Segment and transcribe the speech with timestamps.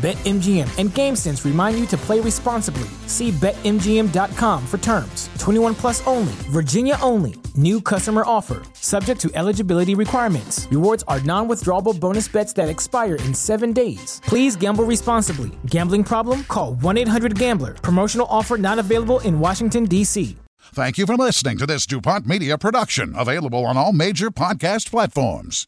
[0.00, 2.88] BetMGM and GameSense remind you to play responsibly.
[3.06, 5.28] See BetMGM.com for terms.
[5.38, 7.34] 21 plus only, Virginia only.
[7.54, 10.66] New customer offer, subject to eligibility requirements.
[10.70, 14.22] Rewards are non withdrawable bonus bets that expire in seven days.
[14.24, 15.50] Please gamble responsibly.
[15.66, 16.44] Gambling problem?
[16.44, 17.74] Call 1 800 Gambler.
[17.74, 20.34] Promotional offer not available in Washington, D.C.
[20.72, 25.66] Thank you for listening to this DuPont Media production, available on all major podcast platforms.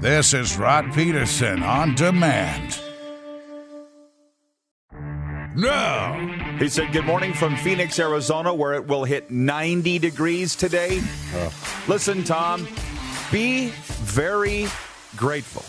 [0.00, 2.78] This is Rod Peterson on demand.
[5.54, 6.56] No.
[6.58, 11.00] He said, Good morning from Phoenix, Arizona, where it will hit 90 degrees today.
[11.86, 12.66] Listen, Tom,
[13.30, 14.66] be very
[15.16, 15.64] grateful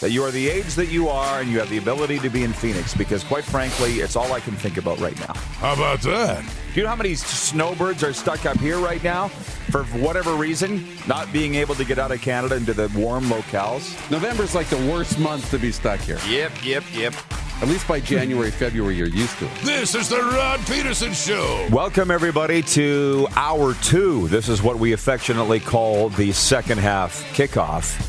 [0.00, 2.42] that you are the age that you are and you have the ability to be
[2.42, 5.34] in Phoenix because, quite frankly, it's all I can think about right now.
[5.34, 6.42] How about that?
[6.74, 10.84] Do you know how many snowbirds are stuck up here right now for whatever reason,
[11.06, 13.94] not being able to get out of Canada into the warm locales?
[14.10, 16.18] November's like the worst month to be stuck here.
[16.26, 17.14] Yep, yep, yep.
[17.62, 19.54] At least by January, February, you're used to it.
[19.62, 21.68] This is the Rod Peterson Show.
[21.70, 24.26] Welcome, everybody, to hour two.
[24.26, 28.08] This is what we affectionately call the second half kickoff.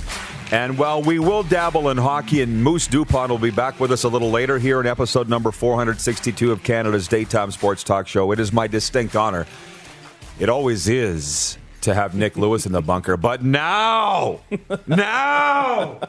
[0.52, 4.04] And while we will dabble in hockey, and Moose Dupont will be back with us
[4.04, 8.40] a little later here in episode number 462 of Canada's Daytime Sports Talk Show, it
[8.40, 9.46] is my distinct honor.
[10.40, 13.16] It always is to have Nik Lewis in the bunker.
[13.18, 14.40] But now,
[14.88, 16.00] now,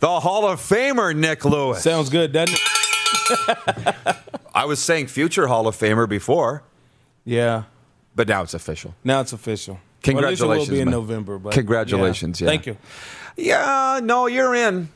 [0.00, 1.82] the Hall of Famer, Nik Lewis.
[1.82, 4.16] Sounds good, doesn't it?
[4.54, 6.62] I was saying future Hall of Famer before,
[7.24, 7.64] Yeah.
[8.14, 8.94] but now it's official.
[9.04, 9.78] Now it's official.
[10.02, 10.92] Congratulations, Well, it will be in man.
[10.92, 11.38] November.
[11.38, 12.48] But Congratulations, yeah.
[12.48, 12.76] Thank you.
[13.36, 14.88] Yeah, no, you're in.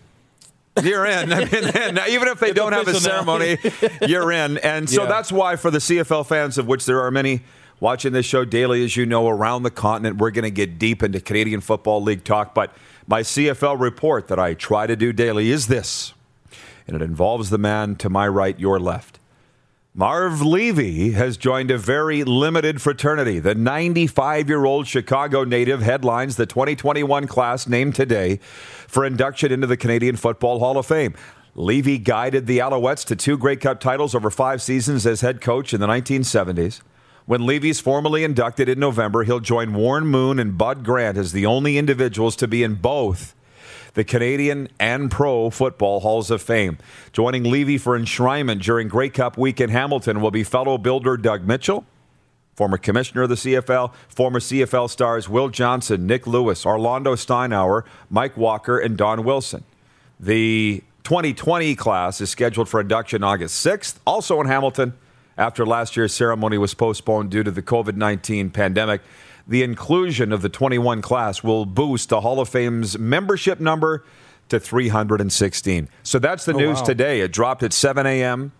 [0.82, 1.32] You're in.
[1.32, 1.48] I mean,
[2.08, 3.58] even if they It's don't have a ceremony,
[4.06, 4.58] you're in.
[4.58, 5.08] And so Yeah.
[5.08, 7.40] that's why, for the CFL fans, of which there are many
[7.80, 11.02] watching this show daily, as you know, around the continent, we're going to get deep
[11.02, 12.54] into Canadian Football League talk.
[12.54, 12.74] But
[13.06, 16.14] my CFL report that I try to do daily is this,
[16.86, 19.18] and it involves the man to my right, your left.
[19.94, 23.40] Marv Levy has joined a very limited fraternity.
[23.40, 28.36] The 95 year old Chicago native headlines the 2021 class named today
[28.86, 31.14] for induction into the Canadian Football Hall of Fame.
[31.56, 35.74] Levy guided the Alouettes to two Grey Cup titles over five seasons as head coach
[35.74, 36.80] in the 1970s.
[37.28, 41.44] When Levy's formally inducted in November, he'll join Warren Moon and Bud Grant as the
[41.44, 43.34] only individuals to be in both
[43.92, 46.78] the Canadian and Pro Football Halls of Fame.
[47.12, 51.46] Joining Levy for enshrinement during Grey Cup week in Hamilton will be fellow builder Doug
[51.46, 51.84] Mitchell,
[52.54, 58.38] former commissioner of the CFL, former CFL stars Will Johnson, Nik Lewis, Orlando Steinauer, Mike
[58.38, 59.64] Walker, and Don Wilson.
[60.18, 64.94] The 2020 class is scheduled for induction August 6th, also in Hamilton,
[65.38, 69.00] after last year's ceremony was postponed due to the COVID 19 pandemic.
[69.46, 74.04] The inclusion of the 21 class will boost the Hall of Fame's membership number
[74.50, 75.88] to 316.
[76.02, 76.84] So that's the oh, news wow.
[76.84, 77.20] today.
[77.20, 78.52] It dropped at 7 a.m.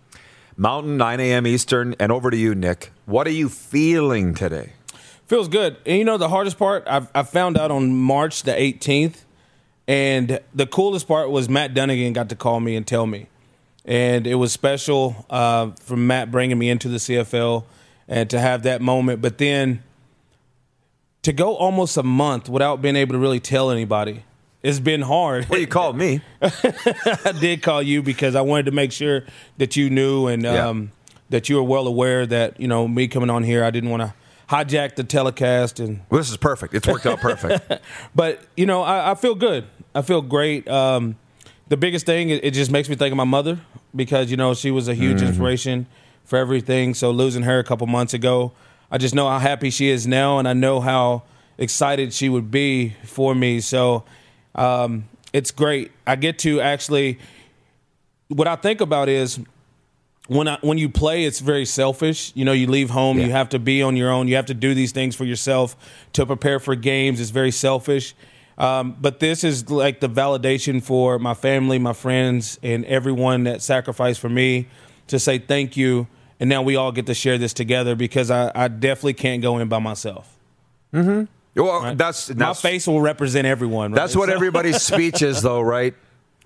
[0.57, 1.45] Mountain, 9 a.m.
[1.45, 1.95] Eastern.
[1.99, 2.91] And over to you, Nick.
[3.05, 4.73] What are you feeling today?
[5.27, 5.77] Feels good.
[5.85, 6.83] And you know the hardest part?
[6.87, 9.25] I, I found out on March the 18th.
[9.87, 13.27] And the coolest part was Matt Dunnigan got to call me and tell me.
[13.89, 17.63] And it was special uh, for Matt bringing me into the CFL
[18.07, 19.19] and to have that moment.
[19.19, 19.81] But then
[21.23, 24.23] to go almost a month without being able to really tell anybody,
[24.61, 25.49] it's been hard.
[25.49, 26.21] Well, you called me.
[26.41, 29.23] I did call you because I wanted to make sure
[29.57, 30.67] that you knew and Yeah.
[30.67, 30.91] um,
[31.31, 33.63] that you were well aware that you know me coming on here.
[33.63, 34.13] I didn't want to
[34.49, 36.75] hijack the telecast and Well, this is perfect.
[36.75, 37.71] It's worked out perfect.
[38.15, 39.65] but you know I, I feel good.
[39.95, 40.67] I feel great.
[40.67, 41.15] Um,
[41.69, 43.59] the biggest thing it just makes me think of my mother
[43.95, 45.27] because you know she was a huge Mm-hmm.
[45.27, 45.85] inspiration
[46.23, 46.93] for everything.
[46.93, 48.51] So losing her a couple months ago,
[48.91, 51.23] I just know how happy she is now, and I know how
[51.57, 53.61] excited she would be for me.
[53.61, 54.03] So
[54.55, 55.91] um, it's great.
[56.07, 57.19] I get to actually.
[58.29, 59.39] What I think about is
[60.27, 62.31] when I, when you play, it's very selfish.
[62.35, 64.27] You know, you leave home, you have to be on your own.
[64.27, 65.75] You have to do these things for yourself
[66.13, 67.19] to prepare for games.
[67.19, 68.13] It's very selfish.
[68.59, 73.61] Um, but this is like the validation for my family, my friends, and everyone that
[73.61, 74.67] sacrificed for me
[75.07, 76.07] to say thank you
[76.41, 79.57] and now we all get to share this together because I, I definitely can't go
[79.57, 80.37] in by myself.
[80.93, 81.97] Well, right?
[81.97, 83.91] that's, My face will represent everyone.
[83.91, 85.93] That's what So- everybody's speech is, though, right?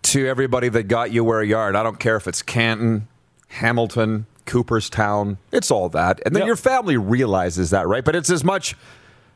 [0.04, 1.68] To everybody that got you where you are.
[1.68, 3.08] And I don't care if it's Canton,
[3.50, 5.38] Hamilton, Cooperstown.
[5.52, 6.22] It's all that.
[6.26, 6.48] And then Yep.
[6.48, 8.04] your family realizes that, right?
[8.04, 8.76] But it's as much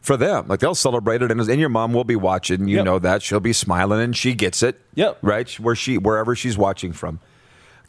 [0.01, 0.45] for them.
[0.47, 2.67] Like they'll celebrate it, and, and your mom will be watching.
[2.67, 2.85] You Yep.
[2.85, 4.79] know that she'll be smiling, and she gets it.
[4.95, 5.19] Yep.
[5.21, 7.19] Right where she wherever she's watching from.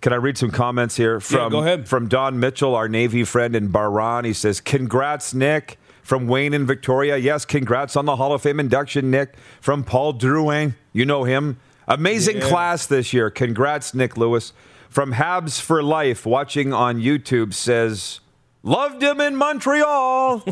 [0.00, 1.88] Can I read some comments here from go ahead.
[1.88, 4.24] from Don Mitchell, our Navy friend in Bahrain?
[4.24, 8.58] He says, "Congrats, Nick." From Wayne in Victoria, yes, congrats on the Hall of Fame
[8.58, 9.34] induction, Nick.
[9.60, 11.58] From Paul Drouin, you know him.
[11.86, 12.48] Amazing Yeah.
[12.48, 13.28] class this year.
[13.28, 14.54] Congrats, Nik Lewis.
[14.88, 18.20] From Habs for Life, watching on YouTube, says,
[18.62, 20.44] Loved him in Montreal.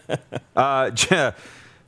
[0.56, 0.90] uh,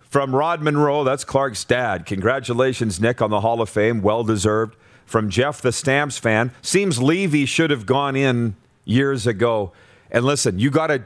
[0.00, 2.04] from Rod Monroe, that's Clark's dad.
[2.06, 4.02] Congratulations, Nick, on the Hall of Fame.
[4.02, 4.76] Well deserved.
[5.06, 9.72] From Jeff, the Stamps fan, seems Levy should have gone in years ago.
[10.10, 11.02] And listen, you got to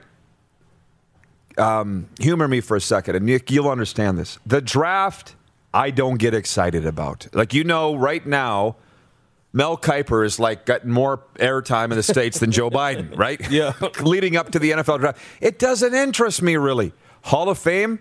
[1.56, 4.38] um, humor me for a second, and Nick, you'll understand this.
[4.44, 5.36] The draft,
[5.72, 7.28] I don't get excited about.
[7.32, 8.76] Like, you know, right now,
[9.56, 13.40] Mel Kiper is like getting more airtime in the States than Joe Biden, right?
[13.50, 13.72] Yeah.
[14.02, 15.18] Leading up to the NFL draft.
[15.40, 16.92] It doesn't interest me really.
[17.22, 18.00] Hall of Fame,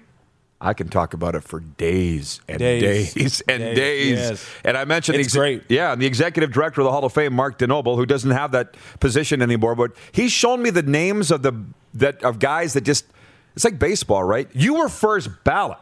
[0.60, 3.42] I can talk about it for days and days, Days.
[3.48, 4.18] and Days, days.
[4.18, 4.50] yes.
[4.66, 5.64] And I mentioned It's the great.
[5.70, 8.52] Yeah, and the executive director of the Hall of Fame, Mark DeNoble, who doesn't have
[8.54, 11.54] that position anymore, but he's shown me the names of the
[11.94, 13.06] that of guys that just
[13.56, 14.50] it's like baseball, right?
[14.54, 15.78] You were first ballot.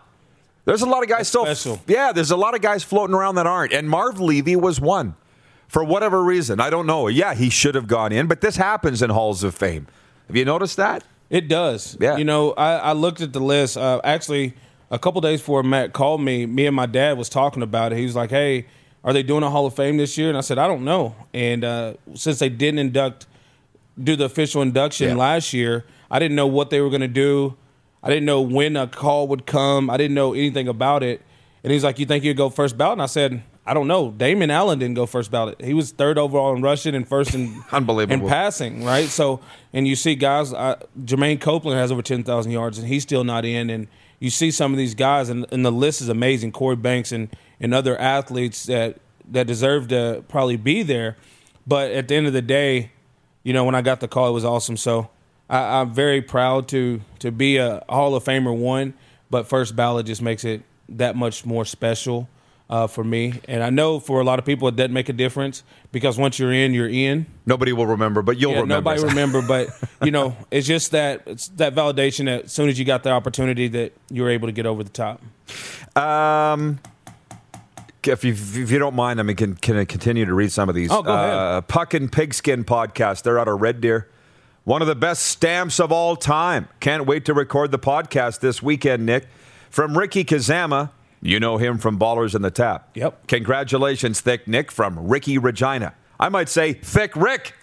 [0.66, 1.80] There's a lot of guys still special.
[1.88, 3.72] Yeah, there's a lot of guys floating around that aren't.
[3.74, 5.16] And Marv Levy was one.
[5.72, 6.60] For whatever reason.
[6.60, 7.08] I don't know.
[7.08, 9.88] Yeah, he should have gone in, but this happens in Halls of Fame.
[10.28, 11.06] Have you noticed that?
[11.30, 11.96] It does.
[11.98, 12.18] Yeah.
[12.18, 13.78] You know, I, I looked at the list.
[13.78, 14.54] Uh, actually,
[14.90, 17.98] a couple days before Matt called me, me and my dad was talking about it.
[18.00, 18.66] He was like, "Hey,
[19.06, 21.16] are they doing a Hall of Fame this year?" And I said, "I don't know."
[21.34, 23.28] And uh, since they didn't induct,
[23.98, 25.16] do the official induction Yeah.
[25.16, 27.56] last year, I didn't know what they were going to do.
[28.04, 29.90] I didn't know when a call would come.
[29.90, 31.22] I didn't know anything about it.
[31.64, 34.12] And he's like, "You think you'd go first ballot?" And I said, "I don't know."
[34.12, 35.62] Damon Allen didn't go first ballot.
[35.62, 38.26] He was third overall in rushing and first in Unbelievable.
[38.26, 39.08] in passing, right?
[39.08, 39.40] So,
[39.74, 43.46] and you see guys, uh, Jermaine Copeland has over 10,000 yards and he's still not
[43.46, 43.70] in.
[43.70, 43.88] And
[44.20, 46.52] you see some of these guys, and, and the list is amazing.
[46.52, 47.30] Corey Banks and,
[47.60, 48.98] and other athletes that,
[49.32, 51.18] that deserve to probably be there.
[51.66, 52.92] But at the end of the day,
[53.44, 54.78] you know, when I got the call, it was awesome.
[54.78, 55.10] So
[55.50, 58.94] I, I'm very proud to, to be a Hall of Famer one,
[59.32, 62.28] but first ballot just makes it that much more special.
[62.72, 65.14] Uh, for me, and I know for a lot of people it doesn't make a
[65.14, 67.26] difference because once you're in, you're in.
[67.46, 68.90] Nobody will remember, but you'll Yeah, remember.
[68.92, 69.68] nobody remember, but
[70.02, 73.10] you know, it's just that it's that validation that as soon as you got the
[73.10, 75.22] opportunity that you were able to get over the top.
[75.98, 76.80] Um,
[78.06, 80.70] if you, if you don't mind, I mean, can, can I continue to read some
[80.70, 80.90] of these?
[80.92, 81.30] Oh, go ahead.
[81.34, 83.24] Uh, Puck and Pigskin podcast.
[83.24, 84.08] They're out of Red Deer.
[84.64, 86.70] One of the best stamps of all time.
[86.80, 89.28] Can't wait to record the podcast this weekend, Nick.
[89.70, 90.92] From Ricky Kazama.
[91.22, 92.90] You know him from Ballers in the Tap.
[92.96, 93.28] Yep.
[93.28, 95.94] Congratulations, Thick Nick, from Ricky Regina.
[96.20, 97.56] I might say Thick Rick.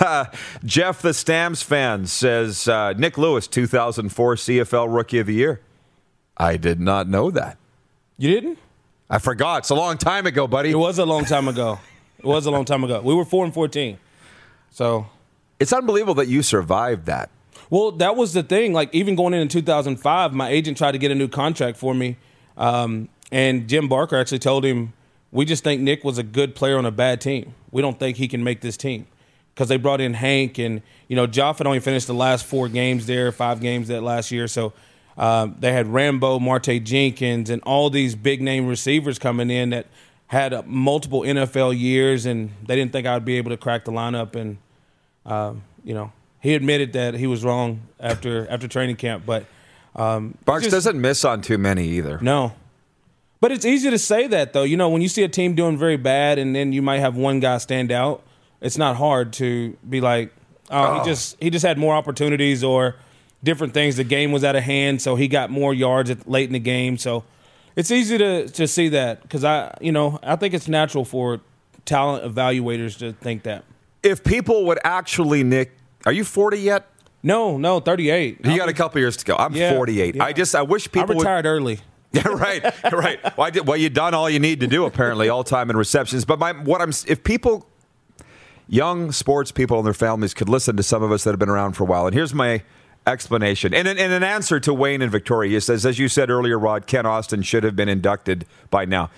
[0.00, 0.24] Uh,
[0.64, 5.60] Jeff, the Stamps fan, says uh, Nick Lewis, 2004 CFL Rookie of the Year.
[6.36, 7.58] I did not know that.
[8.16, 8.58] You didn't?
[9.08, 9.58] I forgot.
[9.58, 10.70] It's a long time ago, buddy.
[10.70, 11.78] It was a long time ago.
[12.18, 13.00] It was a long time ago.
[13.00, 13.98] We were four and fourteen.
[14.70, 15.06] So
[15.58, 17.28] It's unbelievable that you survived that.
[17.70, 18.72] Well, that was the thing.
[18.72, 21.94] Like even going in in 2005, my agent tried to get a new contract for
[21.94, 22.16] me,
[22.56, 24.92] um, and Jim Barker actually told him,
[25.30, 27.54] "We just think Nick was a good player on a bad team.
[27.70, 29.06] We don't think he can make this team."
[29.54, 32.68] Because they brought in Hank and you know Joff had only finished the last four
[32.68, 34.48] games there, five games that last year.
[34.48, 34.72] So
[35.16, 39.86] um, they had Rambo, Marte Jenkins, and all these big name receivers coming in that
[40.28, 43.84] had uh, multiple NFL years, and they didn't think I would be able to crack
[43.84, 44.34] the lineup.
[44.34, 44.58] And
[45.26, 49.44] um, you know, he admitted that he was wrong after after training camp, but
[49.94, 52.18] um, Barks just- doesn't miss on too many either.
[52.20, 52.52] no.
[53.42, 54.64] But it's easy to say that though.
[54.64, 57.16] You know, when you see a team doing very bad, and then you might have
[57.16, 58.22] one guy stand out,
[58.60, 60.30] it's not hard to be like,
[60.70, 62.96] oh, he just he just had more opportunities or
[63.42, 63.96] different things.
[63.96, 66.58] The game was out of hand, so he got more yards at, late in the
[66.58, 66.98] game.
[66.98, 67.24] So
[67.76, 71.40] it's easy to to see that because I, you know, I think it's natural for
[71.86, 73.64] talent evaluators to think that.
[74.02, 75.72] If people would actually, Nick,
[76.06, 76.86] are you 40 yet?
[77.22, 78.38] No, no, thirty eight.
[78.46, 79.36] You got a couple years to go.
[79.36, 80.14] I'm Yeah, 48.
[80.16, 80.24] yeah.
[80.24, 81.22] I just, I wish I people would.
[81.22, 81.80] retired early.
[82.12, 83.22] Yeah, right, right.
[83.36, 85.76] Well, I did, well, you've done all you need to do apparently, all time in
[85.76, 86.24] receptions.
[86.24, 87.68] But my, what I'm, if people,
[88.68, 91.48] young sports people and their families could listen to some of us that have been
[91.48, 92.62] around for a while, and here's my
[93.06, 93.72] explanation.
[93.72, 96.58] And in, in an answer to Wayne and Victoria, he says, as you said earlier,
[96.58, 99.10] Rod, Kent Austin should have been inducted by now.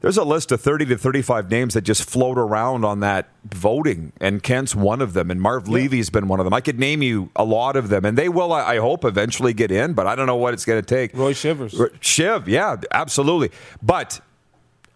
[0.00, 4.12] There's a list of 30 to 35 names that just float around on that voting,
[4.20, 6.52] and Kent's one of them, and Marv Levy's been one of them.
[6.54, 9.52] I could name you a lot of them, and they will, I I hope, eventually
[9.54, 11.14] get in, but I don't know what it's going to take.
[11.14, 11.80] Roy Shivers.
[12.00, 13.50] Shiv, yeah, absolutely.
[13.82, 14.20] But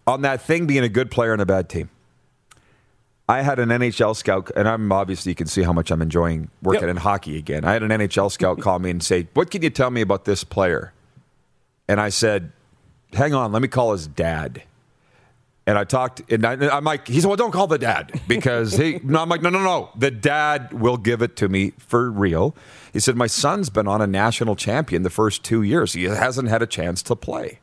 [0.07, 1.89] on that thing being a good player and a bad team,
[3.29, 6.49] I had an NHL scout, and I'm obviously you can see how much I'm enjoying
[6.61, 6.89] working Yep.
[6.89, 7.63] in hockey again.
[7.63, 10.25] I had an NHL scout call me and say, "What can you tell me about
[10.25, 10.91] this player?"
[11.87, 12.51] And I said,
[13.13, 14.63] "Hang on, let me call his dad."
[15.67, 18.73] And I talked, and I, I'm like, he said, "Well, don't call the dad because
[18.77, 19.89] he." No, I'm like, "No, no, no.
[19.95, 22.55] The dad will give it to me for real."
[22.91, 25.93] He said, "My son's been on a national champion the first two years.
[25.93, 27.59] He hasn't had a chance to play."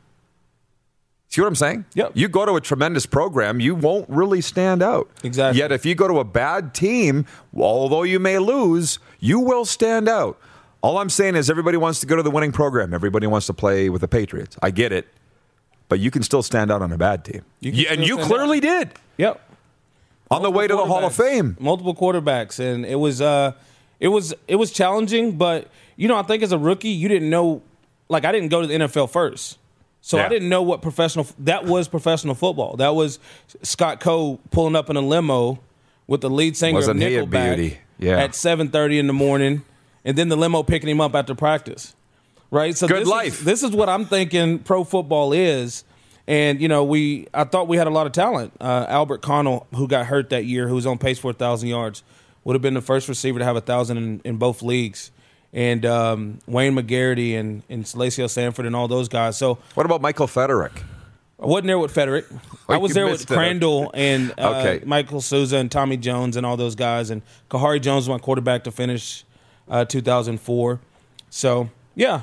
[1.29, 1.85] See what I'm saying?
[1.93, 2.13] Yep.
[2.15, 5.09] You go to a tremendous program, you won't really stand out.
[5.23, 5.59] Exactly.
[5.59, 10.09] Yet if you go to a bad team, although you may lose, you will stand
[10.09, 10.39] out.
[10.81, 12.95] All I'm saying is everybody wants to go to the winning program.
[12.95, 14.57] Everybody wants to play with the Patriots.
[14.63, 15.07] I get it.
[15.89, 17.41] But you can still stand out on a bad team.
[17.59, 19.41] You Yeah, and you stand clearly did Yep.
[20.31, 21.13] on the way to the Hall of.
[21.15, 21.57] Fame.
[21.59, 23.53] Multiple quarterbacks, and it was uh,
[23.99, 25.37] it was it was challenging.
[25.37, 25.67] But
[25.97, 27.61] you know, I think as a rookie, you didn't know.
[28.07, 29.57] Like I didn't go to the NFL first,
[30.01, 30.25] so Yeah.
[30.25, 31.87] I didn't know what professional that was.
[31.87, 32.75] Professional football.
[32.77, 33.19] That was
[33.63, 35.59] Scott Coe pulling up in a limo
[36.07, 37.77] with the lead singer Wasn't of he a Nickelback beauty?
[37.99, 38.17] Yeah.
[38.17, 39.63] at seven thirty in the morning,
[40.05, 41.95] and then the limo picking him up after practice.
[42.51, 42.75] Right.
[42.75, 43.39] So Good this life.
[43.39, 44.59] Is, this is what I'm thinking.
[44.59, 45.83] Pro football is.
[46.27, 48.53] And you know, we I thought we had a lot of talent.
[48.59, 51.69] Uh, Albert Connell, who got hurt that year, who was on pace for a thousand
[51.69, 52.03] yards,
[52.43, 55.11] would have been the first receiver to have a thousand in, in both leagues.
[55.51, 59.37] And um, Wayne McGarity and and Salacio Sanford and all those guys.
[59.37, 60.83] So What about Michael Feterik?
[61.41, 62.25] I wasn't there with Feterik.
[62.31, 63.25] Oh, I was there with.
[63.25, 64.85] Crandell and uh, Okay.
[64.85, 67.09] Michael Souza and Tommy Jones and all those guys.
[67.09, 69.23] And Kahari Jones my quarterback to finish
[69.69, 70.79] uh, 2004.
[71.29, 72.21] So yeah,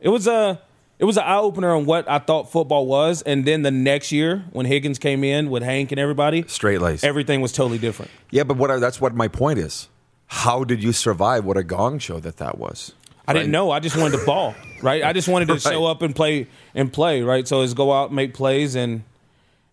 [0.00, 0.60] it was a
[0.98, 3.20] it was an eye opener on what I thought football was.
[3.22, 7.04] And then the next year when Higgins came in with Hank and everybody, Straight lace.
[7.04, 8.10] everything was totally different.
[8.30, 9.88] yeah, but what I, that's what my point is.
[10.28, 12.92] How did you survive what a gong show that that was?
[13.28, 13.70] I didn't know.
[13.72, 15.02] I just wanted to ball, right?
[15.04, 17.46] I just wanted to show up and play and play, right?
[17.46, 19.02] So it's go out, make plays, and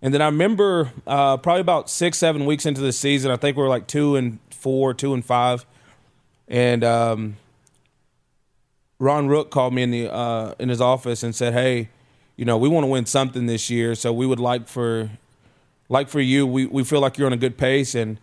[0.02, 3.56] and then I remember uh, probably about six, seven weeks into the season, I think
[3.56, 5.66] we were like two and four, two and five,
[6.48, 7.38] and um,
[9.00, 11.90] Ron Rook called me in the uh, in his office and said, "Hey,
[12.36, 15.10] you know, we want to win something this year, so we would like for
[15.90, 18.20] like for you, we, we feel like you're on a good pace and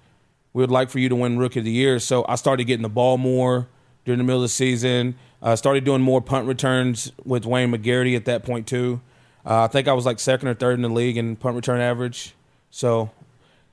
[0.52, 1.98] we would like for you to win rookie of the year.
[1.98, 3.68] So I started getting the ball more
[4.04, 5.14] during the middle of the season.
[5.42, 9.00] I started doing more punt returns with Wayne McGarity at that point too.
[9.46, 11.80] Uh, I think I was like second or third in the league in punt return
[11.80, 12.34] average.
[12.70, 13.10] So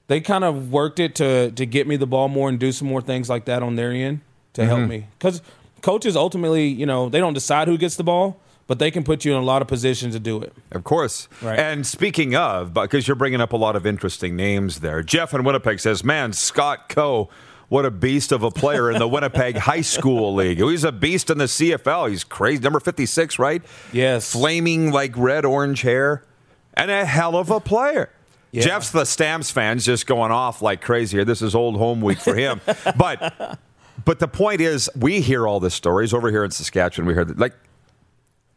[0.08, 2.88] they kind of worked it to to get me the ball more and do some
[2.88, 4.22] more things like that on their end
[4.54, 5.08] to help me.
[5.18, 5.42] Because
[5.88, 9.24] coaches ultimately, you know, they don't decide who gets the ball, but they can put
[9.24, 10.52] you in a lot of positions to do it.
[10.72, 11.30] Of course.
[11.42, 11.58] Right.
[11.58, 15.46] And speaking of, because you're bringing up a lot of interesting names there, Jeff in
[15.46, 17.30] Winnipeg says, man, Scott Coe,
[17.70, 20.60] what a beast of a player in the Winnipeg High School League.
[20.60, 22.10] He's a beast in the CFL.
[22.10, 22.62] He's crazy.
[22.62, 23.62] Number 56, right?
[23.94, 24.34] Yes.
[24.34, 26.26] Flaming like red orange hair
[26.74, 28.10] and a hell of a player.
[28.52, 28.64] Yeah.
[28.64, 31.24] Jeff's the Stamps fans just going off like crazy here.
[31.24, 32.60] This is old home week for him.
[32.98, 33.58] but
[34.08, 37.08] but the point is, we hear all the stories over here in Saskatchewan.
[37.08, 37.54] We hear that, like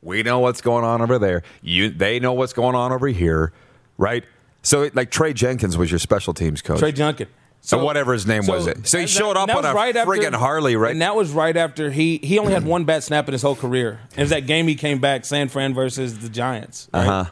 [0.00, 1.42] we know what's going on over there.
[1.60, 3.52] You, they know what's going on over here,
[3.98, 4.22] right?
[4.62, 6.78] So, it- like Trey Junkin was your special teams coach.
[6.78, 7.26] Trey Junkin.
[7.62, 8.86] So whatever his name was it.
[8.86, 10.92] So he showed up on a right after- friggin' Harley, right?
[10.92, 13.56] And that was right after he he only had one bad snap in his whole
[13.56, 14.00] career.
[14.16, 16.88] It was that game he came back, San Fran versus the Giants.
[16.94, 17.06] Right?
[17.06, 17.30] Uh-huh.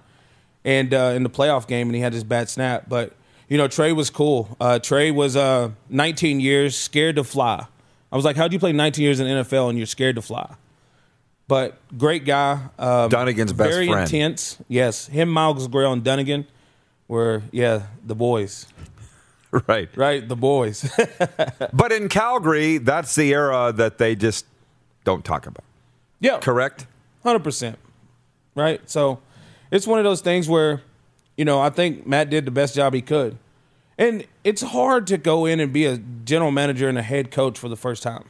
[0.64, 2.86] And uh, in the playoff game, and he had his bad snap.
[2.88, 3.14] But
[3.48, 4.54] you know, Trey was cool.
[4.60, 7.66] Uh, Trey was uh, 19 years, scared to fly.
[8.10, 10.22] I was like, "How'd you play 19 years in the NFL and you're scared to
[10.22, 10.54] fly?"
[11.46, 12.60] But great guy.
[12.78, 14.08] Um, Dunnigan's best very friend.
[14.08, 14.58] Very intense.
[14.68, 16.46] Yes, him, Miles Gorrell, and Dunnigan
[17.08, 18.66] were yeah the boys.
[19.68, 19.88] right.
[19.96, 20.90] Right, the boys.
[21.72, 24.46] But in Calgary, that's the era that they just
[25.04, 25.64] don't talk about.
[26.20, 26.86] yeah, Correct?
[27.22, 27.78] Hundred percent.
[28.54, 28.80] Right.
[28.90, 29.20] So
[29.70, 30.82] it's one of those things where,
[31.36, 33.38] you know, I think Matt did the best job he could,
[33.98, 37.58] and it's hard to go in and be a general manager and a head coach
[37.58, 38.24] for the first time.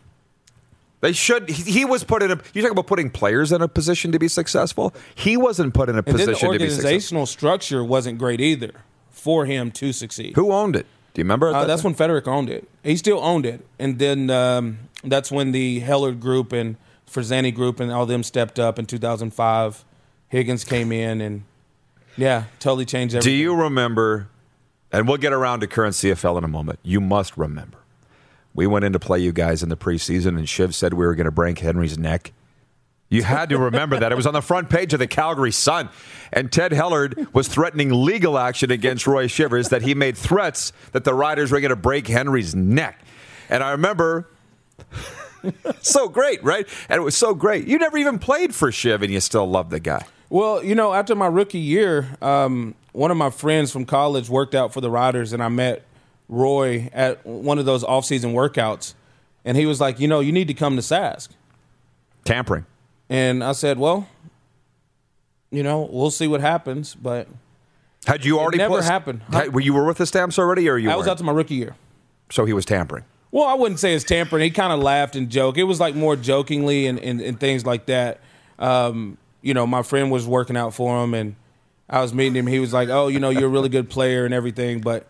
[1.01, 1.49] They should.
[1.49, 2.41] He, he was put in a.
[2.55, 4.95] You talk about putting players in a position to be successful.
[5.15, 6.85] He wasn't put in a And then the position to be successful.
[6.85, 8.73] organizational structure wasn't great either
[9.11, 10.35] for him to succeed.
[10.35, 10.87] Who owned it?
[11.15, 11.49] Do you remember?
[11.49, 11.95] Uh, that that's time?
[11.95, 12.69] when Feterik owned it.
[12.83, 16.77] He still owned it, and then um, that's when the Hellard Group and
[17.09, 19.85] Frazani Group and all them stepped up in 2005.
[20.31, 21.45] Higgins came in, and
[22.17, 23.33] yeah, totally changed everything.
[23.33, 24.29] Do you remember?
[24.91, 26.79] And we'll get around to current CFL in a moment.
[26.83, 27.79] You must remember.
[28.55, 31.15] We went in to play you guys in the preseason, and Shiv said we were
[31.15, 32.33] going to break Henry's neck.
[33.11, 34.13] You had to remember that.
[34.13, 35.89] It was on the front page of the Calgary Sun.
[36.33, 41.05] And Ted Hellard was threatening legal action against Roy Shivers that he made threats that
[41.05, 43.01] the Riders were going to break Henry's neck.
[43.49, 44.29] And I remember
[45.81, 46.69] so great, right?
[46.91, 47.67] And it was so great.
[47.67, 50.05] You never even played for Shiv and you still love the guy.
[50.29, 54.57] Well, you know, after my rookie year, um, one of my friends from college worked
[54.57, 55.85] out for the Riders, and I met
[56.29, 58.95] Roy at one of those off-season workouts,
[59.45, 61.29] and he was like, "You know, you need to come to Sask."
[62.25, 62.67] Tampering.
[63.09, 64.09] And I said, "Well,
[65.53, 67.29] you know, we'll see what happens." But
[68.05, 69.23] had you already never plus, happened?
[69.33, 70.91] Had, were you were with the Stamps already, or you?
[70.91, 71.77] I was out to my rookie year.
[72.31, 73.05] So he was tampering.
[73.31, 74.43] Well, I wouldn't say it's tampering.
[74.43, 75.57] He kind of laughed and joked.
[75.57, 78.19] It was like more jokingly and, and, and things like that.
[78.59, 81.37] Um, you know, my friend was working out for him, and
[81.91, 82.47] I was meeting him.
[82.47, 85.07] He was like, "Oh, you know, you're a really good player and everything," but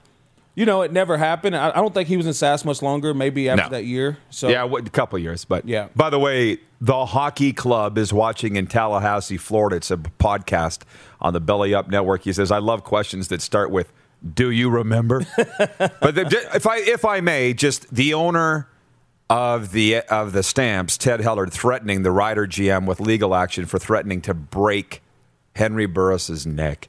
[0.54, 1.54] you know, it never happened.
[1.56, 3.14] I, I don't think he was in SAS much longer.
[3.14, 3.68] Maybe after No.
[3.70, 4.18] that year.
[4.30, 5.88] So Yeah, a couple years, but Yeah.
[5.94, 9.76] By the way, the hockey club is watching in Tallahassee, Florida.
[9.76, 10.80] It's a podcast
[11.20, 12.22] on the Belly Up Network.
[12.22, 13.92] He says, "I love questions that start with."
[14.34, 15.24] Do you remember?
[15.36, 18.68] but the, if I if I may, just the owner
[19.30, 23.78] of the of the stamps, Ted Hellard, threatening the Rider GM with legal action for
[23.78, 25.02] threatening to break
[25.58, 26.88] Henry Burris's neck.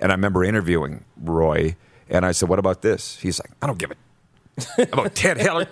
[0.00, 1.74] And I remember interviewing Roy,
[2.08, 5.66] and I said, "What about this?" He's like, "I don't give a about Ted Heller,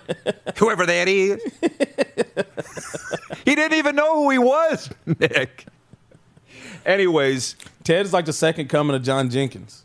[0.59, 1.41] whoever that is."
[3.45, 5.67] he didn't even know who he was, Nick.
[6.85, 9.85] Anyways, Ted is like the second coming of John Jenkins.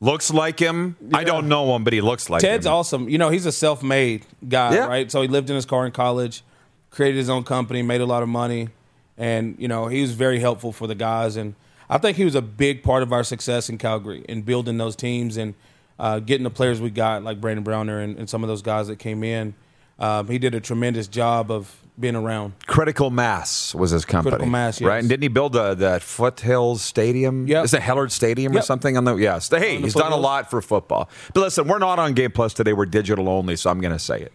[0.00, 0.96] looks like him.
[1.12, 2.48] I don't know him, but he looks like him.
[2.50, 2.72] Ted's him.
[2.72, 3.08] awesome.
[3.08, 4.86] You know, he's a self-made guy, Yeah.
[4.86, 5.10] right?
[5.10, 6.42] So he lived in his car in college,
[6.90, 8.68] created his own company, made a lot of money,
[9.16, 11.36] and you know, he was very helpful for the guys.
[11.36, 11.54] And
[11.88, 14.96] I think he was a big part of our success in Calgary in building those
[14.96, 15.54] teams and
[15.98, 18.88] uh, getting the players we got, like Brandon Browner and, and some of those guys
[18.88, 19.54] that came in.
[19.98, 22.52] Um, he did a tremendous job of being around.
[22.66, 24.32] Critical Mass was his company.
[24.32, 24.86] Critical Mass, yes.
[24.86, 24.98] right?
[24.98, 27.46] And didn't he build a, that Foothills Stadium?
[27.46, 27.62] Yeah.
[27.62, 29.16] Is it Hellard Stadium or something on the?
[29.16, 29.48] Yes.
[29.48, 31.08] Hey, the he's done a lot for football.
[31.32, 32.74] But listen, we're not on Game Plus today.
[32.74, 34.32] We're digital only, so I'm going to say it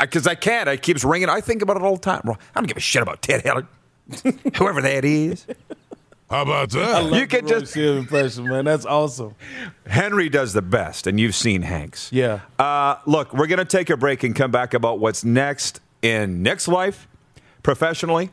[0.00, 0.68] because I, can't.
[0.68, 1.28] It keeps ringing.
[1.28, 2.22] I think about it all the time.
[2.24, 3.66] I don't give a shit about Ted Hellard,
[4.56, 5.46] whoever that is.
[6.30, 7.12] How about that?
[7.12, 8.64] You can Roy just Shield impression, man.
[8.64, 9.36] That's awesome.
[9.86, 12.10] Henry does the best, and you've seen Hanks.
[12.12, 12.40] Yeah.
[12.58, 16.42] Uh, look, we're going to take a break and come back about what's next in
[16.42, 17.06] Nick's life,
[17.62, 18.30] professionally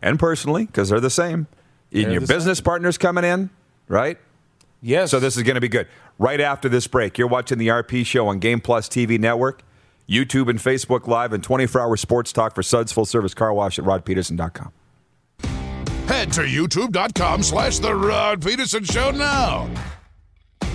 [0.00, 1.46] and personally, because they're the same.
[1.90, 3.50] In They're your the business partners coming in,
[3.88, 4.18] right?
[4.80, 5.10] Yes.
[5.10, 5.86] So this is going to be good.
[6.18, 9.62] Right after this break, you're watching the RP show on Game Plus TV network,
[10.08, 13.84] YouTube and Facebook Live, and 24-hour sports talk for Suds Full Service Car Wash at
[13.84, 14.72] rodpeterson.com.
[16.06, 19.70] Head to youtube.com slash The Rod Peterson Show now.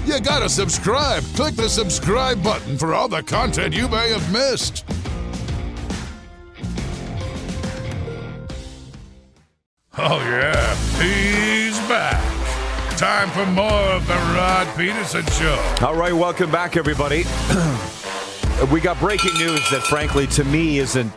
[0.06, 1.24] You gotta subscribe.
[1.36, 4.86] Click the subscribe button for all the content you may have missed.
[10.02, 12.18] Oh, yeah, he's back.
[12.98, 15.76] Time for more of The Rod Peterson Show.
[15.86, 17.18] All right, welcome back, everybody.
[18.72, 21.12] we got breaking news that, frankly, to me isn't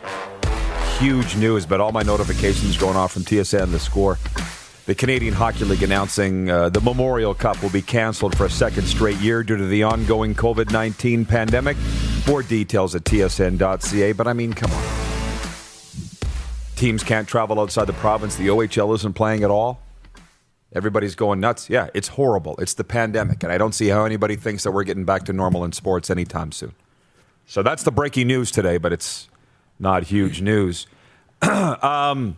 [0.99, 4.17] huge news, but all my notifications going off from TSN, the score.
[4.85, 8.85] The Canadian Hockey League announcing uh, the Memorial Cup will be canceled for a second
[8.85, 11.77] straight year due to the ongoing COVID 19 pandemic.
[12.27, 14.83] More details at tsn.ca, but I mean, come on.
[16.75, 18.35] Teams can't travel outside the province.
[18.35, 19.79] The OHL isn't playing at all.
[20.75, 21.69] Everybody's going nuts.
[21.69, 22.55] Yeah, it's horrible.
[22.57, 25.33] It's the pandemic, and I don't see how anybody thinks that we're getting back to
[25.33, 26.73] normal in sports anytime soon.
[27.45, 29.29] So that's the breaking news today, but it's
[29.79, 30.87] not huge news.
[31.41, 32.37] um,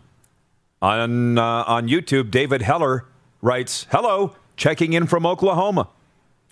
[0.81, 3.05] on uh, on YouTube, David Heller
[3.41, 5.89] writes, "Hello, checking in from Oklahoma.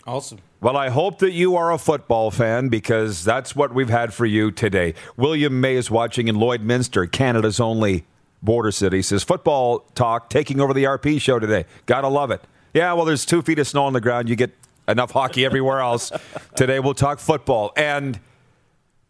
[0.06, 0.40] awesome.
[0.62, 4.26] Well, I hope that you are a football fan because that's what we've had for
[4.26, 4.94] you today.
[5.18, 8.06] William May is watching in Lloydminster, Canada's only
[8.42, 9.02] border city.
[9.02, 11.66] Says football talk taking over the RP show today.
[11.86, 12.42] Gotta love it.
[12.74, 14.30] Yeah, well, there's two feet of snow on the ground.
[14.30, 14.52] You get
[14.88, 16.12] enough hockey everywhere else.
[16.56, 17.74] today we'll talk football.
[17.76, 18.20] And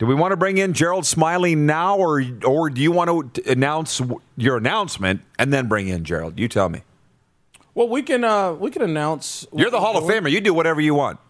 [0.04, 3.50] do we want to bring in Gerald Smiley now, or or do you want to
[3.50, 4.02] announce
[4.36, 6.38] your announcement and then bring in Gerald?
[6.38, 6.84] You tell me.
[7.74, 9.48] Well, we can uh, we can announce.
[9.54, 10.30] You're the Hall of Famer.
[10.30, 11.22] You do whatever you want.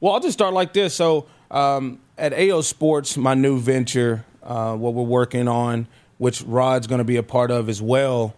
[0.00, 0.94] Well, I'll just start like this.
[0.94, 6.86] So, um, at AO Sports, my new venture, uh, what we're working on, which Rod's
[6.86, 8.34] going to be a part of as well,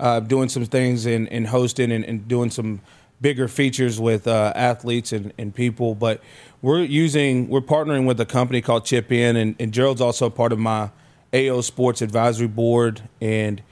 [0.00, 2.80] uh, doing some things in, in hosting and, and doing some
[3.20, 5.94] bigger features with uh, athletes and, and people.
[5.94, 6.22] But
[6.60, 10.52] we're using, we're partnering with a company called Chip In, and, and Gerald's also part
[10.52, 10.90] of my
[11.32, 13.02] AO Sports Advisory Board.
[13.20, 13.62] And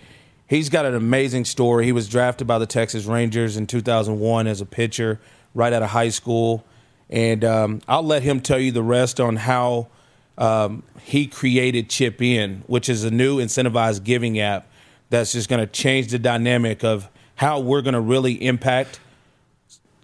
[0.46, 1.84] he's got an amazing story.
[1.84, 5.20] He was drafted by the Texas Rangers in 2001 as a pitcher
[5.54, 6.64] right out of high school.
[7.10, 9.88] And um, I'll let him tell you the rest on how
[10.38, 14.68] um, he created Chip In, which is a new incentivized giving app
[15.08, 19.00] that's just going to change the dynamic of how we're going to really impact.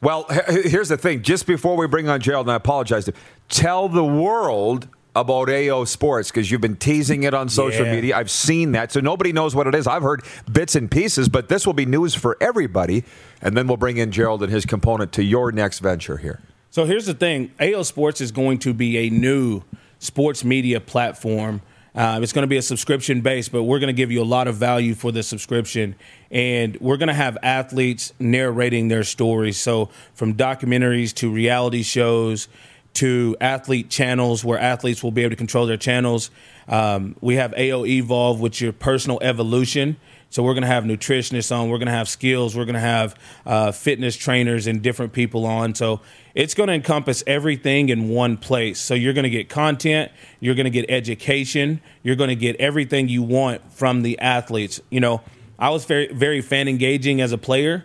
[0.02, 1.22] Well, here's the thing.
[1.22, 3.12] Just before we bring on Gerald, and I apologize, to
[3.48, 7.94] tell the world about AO Sports because you've been teasing it on social Yeah.
[7.94, 8.16] media.
[8.16, 8.90] I've seen that.
[8.90, 9.86] So nobody knows what it is.
[9.86, 13.04] I've heard bits and pieces, but this will be news for everybody.
[13.40, 16.40] And then we'll bring in Gerald and his component to your next venture here.
[16.70, 19.62] So here's the thing: AO Sports is going to be a new
[19.98, 21.60] sports media platform.
[21.94, 24.24] Uh, it's going to be a subscription base, but we're going to give you a
[24.24, 25.94] lot of value for the subscription,
[26.30, 29.58] and we're going to have athletes narrating their stories.
[29.58, 32.48] So from documentaries to reality shows
[32.94, 36.30] to athlete channels, where athletes will be able to control their channels.
[36.68, 39.96] Um, we have AO Evolve, which your personal evolution.
[40.32, 41.68] So we're going to have nutritionists on.
[41.68, 42.56] We're going to have skills.
[42.56, 43.14] We're going to have
[43.44, 45.74] uh, fitness trainers and different people on.
[45.74, 46.00] So
[46.34, 48.80] it's going to encompass everything in one place.
[48.80, 50.10] So you're going to get content.
[50.40, 51.82] You're going to get education.
[52.02, 54.80] You're going to get everything you want from the athletes.
[54.88, 55.20] You know,
[55.58, 57.84] I was very very fan engaging as a player.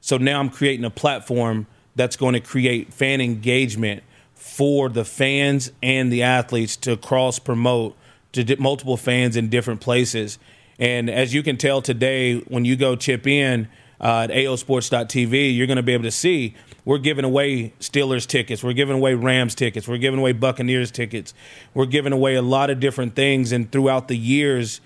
[0.00, 5.72] So now I'm creating a platform that's going to create fan engagement for the fans
[5.82, 7.96] and the athletes to cross promote
[8.32, 10.38] to multiple fans in different places.
[10.78, 13.68] And as you can tell today, when you go chip in
[14.00, 18.62] uh, at aosports.tv, you're going to be able to see we're giving away Steelers tickets,
[18.62, 21.34] we're giving away Rams tickets, we're giving away Buccaneers tickets,
[21.74, 23.52] we're giving away a lot of different things.
[23.52, 24.80] And throughout the years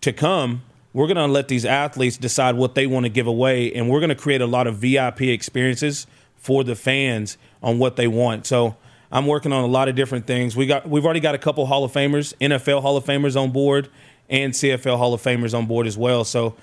[0.00, 3.72] to come, we're going to let these athletes decide what they want to give away,
[3.72, 7.96] and we're going to create a lot of VIP experiences for the fans on what
[7.96, 8.46] they want.
[8.46, 8.76] So
[9.10, 10.56] I'm working on a lot of different things.
[10.56, 13.52] We got we've already got a couple Hall of Famers, NFL Hall of Famers on
[13.52, 13.88] board,
[14.32, 16.24] and CFL Hall of Famers on board as well.
[16.24, 16.56] So,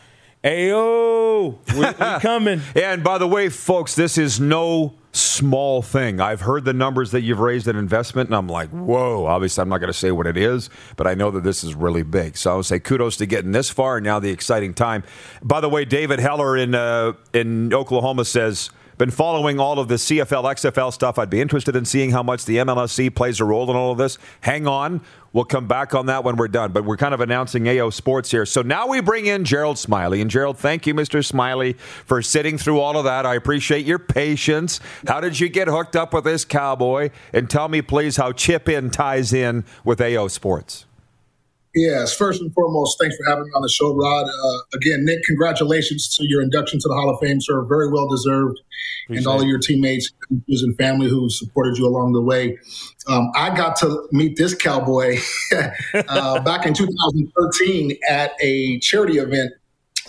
[0.43, 2.62] ayo, we, we coming.
[2.75, 6.19] And by the way, folks, this is no small thing.
[6.19, 9.27] I've heard the numbers that you've raised in investment, and I'm like, whoa.
[9.27, 11.75] Obviously, I'm not going to say what it is, but I know that this is
[11.75, 12.36] really big.
[12.36, 15.03] So I would say kudos to getting this far, and now the exciting time.
[15.43, 18.71] By the way, David Heller in uh, in Oklahoma says.
[18.99, 21.17] Been following all of the CFL, XFL stuff.
[21.17, 23.97] I'd be interested in seeing how much the MLSC plays a role in all of
[23.97, 24.17] this.
[24.41, 24.99] Hang on.
[25.31, 26.73] We'll come back on that when we're done.
[26.73, 28.45] But we're kind of announcing AO Sports here.
[28.45, 30.19] So now we bring in Gerald Smiley.
[30.19, 31.23] And Gerald, thank you, Mr.
[31.23, 33.25] Smiley, for sitting through all of that.
[33.25, 34.81] I appreciate your patience.
[35.07, 37.12] How did you get hooked up with this cowboy?
[37.31, 40.88] And tell me, please, how Chip In ties in with AO Sports.
[41.75, 44.25] Yes, first and foremost, thanks for having me on the show, Rod.
[44.27, 47.63] Uh, again, Nick, congratulations to your induction to the Hall of Fame, sir.
[47.63, 48.60] Very well deserved.
[49.10, 50.12] and all of your teammates
[50.47, 52.58] and family who supported you along the way.
[53.08, 55.17] Um, I got to meet this cowboy
[56.08, 59.51] uh, back in 2013 at a charity event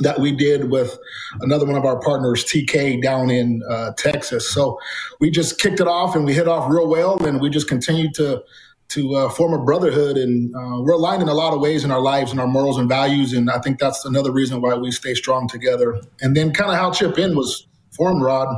[0.01, 0.99] that we did with
[1.41, 4.49] another one of our partners, TK, down in uh, Texas.
[4.51, 4.79] So
[5.21, 8.15] we just kicked it off and we hit off real well, and we just continued
[8.15, 8.43] to
[8.91, 10.17] to uh, form a brotherhood.
[10.17, 12.79] And uh, we're aligned in a lot of ways in our lives and our morals
[12.79, 13.33] and values.
[13.33, 16.01] And I think that's another reason why we stay strong together.
[16.21, 18.49] And then kind of how Chip In was formed, Rod.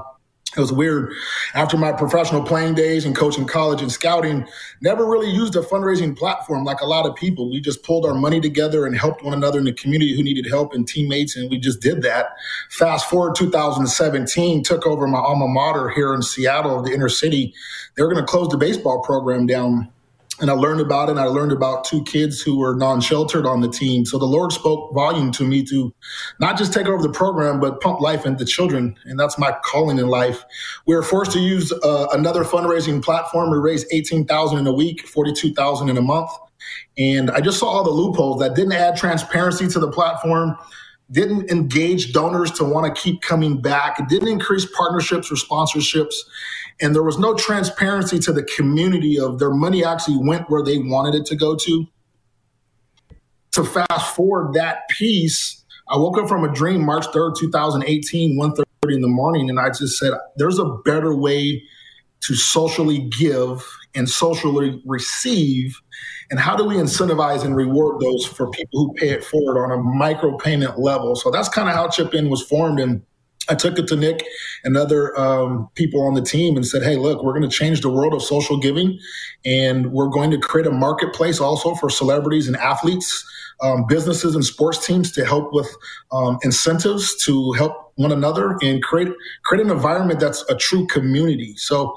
[0.54, 1.14] It was weird.
[1.54, 4.46] After my professional playing days and coaching college and scouting,
[4.82, 7.50] never really used a fundraising platform like a lot of people.
[7.50, 10.46] We just pulled our money together and helped one another in the community who needed
[10.46, 12.36] help and teammates, and we just did that.
[12.68, 17.54] Fast forward 2017, took over my alma mater here in Seattle, the inner city.
[17.96, 19.90] They were going to close the baseball program down
[20.40, 21.12] and I learned about it.
[21.12, 24.04] And I learned about two kids who were non-sheltered on the team.
[24.06, 25.94] So the Lord spoke volume to me to
[26.40, 29.98] not just take over the program, but pump life into children, and that's my calling
[29.98, 30.44] in life.
[30.86, 33.50] We were forced to use uh, another fundraising platform.
[33.50, 36.30] We raised eighteen thousand in a week, forty-two thousand in a month,
[36.96, 40.56] and I just saw all the loopholes that didn't add transparency to the platform.
[41.10, 44.08] Didn't engage donors to want to keep coming back.
[44.08, 46.14] Didn't increase partnerships or sponsorships
[46.80, 50.78] and there was no transparency to the community of their money actually went where they
[50.78, 51.86] wanted it to go to.
[53.52, 58.94] To fast forward that piece, I woke up from a dream March 3rd, 2018, 1.30
[58.94, 61.62] in the morning, and I just said, there's a better way
[62.22, 65.78] to socially give and socially receive.
[66.30, 69.70] And how do we incentivize and reward those for people who pay it forward on
[69.70, 71.14] a micro payment level?
[71.14, 72.80] So that's kind of how Chip In was formed.
[72.80, 73.02] And
[73.48, 74.24] I took it to Nick
[74.64, 77.80] and other um, people on the team and said, hey, look, we're going to change
[77.80, 78.98] the world of social giving.
[79.44, 83.24] And we're going to create a marketplace also for celebrities and athletes,
[83.60, 85.68] um, businesses and sports teams to help with
[86.12, 89.08] um, incentives to help one another and create,
[89.44, 91.54] create an environment that's a true community.
[91.56, 91.96] So,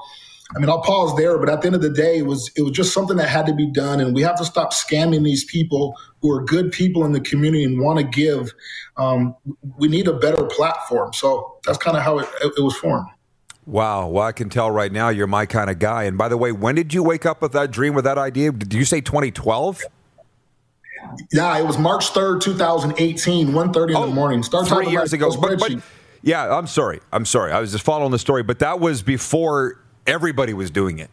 [0.54, 2.62] I mean, I'll pause there, but at the end of the day, it was it
[2.62, 5.44] was just something that had to be done, and we have to stop scamming these
[5.44, 8.52] people who are good people in the community and want to give.
[8.96, 9.34] Um,
[9.76, 13.08] we need a better platform, so that's kind of how it, it, was formed.
[13.66, 14.06] Wow.
[14.06, 16.04] Well, I can tell right now you're my kind of guy.
[16.04, 18.52] And by the way, when did you wake up with that dream, with that idea?
[18.52, 19.82] Did you say 2012?
[21.32, 24.42] Yeah, it was March 3rd, 2018, 1.30 in Oh, the morning.
[24.42, 25.36] Start three years ago.
[25.40, 25.72] But, but
[26.22, 27.00] yeah, I'm sorry.
[27.12, 27.52] I'm sorry.
[27.52, 31.10] I was just following the story, but that was before everybody was doing it.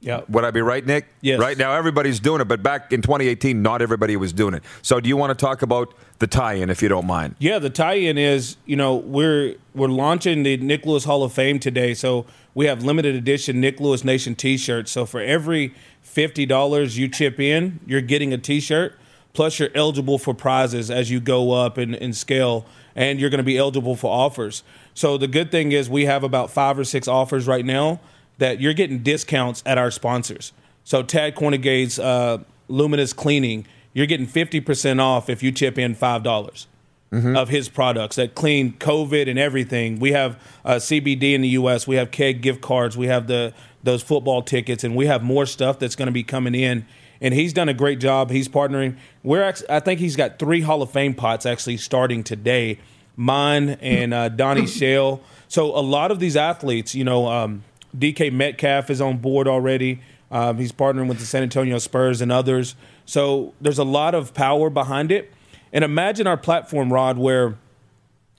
[0.00, 0.22] Yeah.
[0.30, 1.08] Would I be right, Nick?
[1.20, 1.38] Yes.
[1.38, 4.62] Right now, everybody's doing it, but back in 2018, not everybody was doing it.
[4.80, 7.36] So, do you want to talk about the tie-in, if you don't mind?
[7.38, 11.58] Yeah, the tie-in is, you know, we're we're launching the Nik Lewis Hall of Fame
[11.58, 11.92] today.
[11.92, 12.24] So
[12.54, 14.90] we have limited edition Nik Lewis Nation T-shirts.
[14.90, 18.96] So for every fifty dollars you chip in, you're getting a T-shirt.
[19.32, 23.38] Plus, you're eligible for prizes as you go up in, in scale, and you're going
[23.38, 24.64] to be eligible for offers.
[24.92, 28.00] So the good thing is we have about five or six offers right now
[28.40, 30.52] that you're getting discounts at our sponsors.
[30.82, 36.22] So Tad Cornigate's uh, Luminous Cleaning, you're getting 50% off if you chip in five
[36.22, 36.66] dollars
[37.12, 39.98] of his products that clean COVID and everything.
[39.98, 41.84] We have uh, CBD in the U.S.
[41.84, 42.96] We have keg gift cards.
[42.96, 46.22] We have the those football tickets, and we have more stuff that's going to be
[46.22, 46.86] coming in.
[47.20, 48.30] And he's done a great job.
[48.30, 48.96] He's partnering.
[49.24, 52.78] We're actually, I think he's got three Hall of Fame pots actually starting today.
[53.16, 55.20] Mine and uh, Donnie Shale.
[55.48, 57.64] So a lot of these athletes, you know, um,
[57.96, 60.00] DK Metcalf is on board already.
[60.30, 62.76] Um, he's partnering with the San Antonio Spurs and others.
[63.04, 65.32] So there's a lot of power behind it.
[65.72, 67.56] And imagine our platform, Rod, where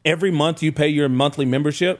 [0.06, 2.00] every month you pay your monthly membership,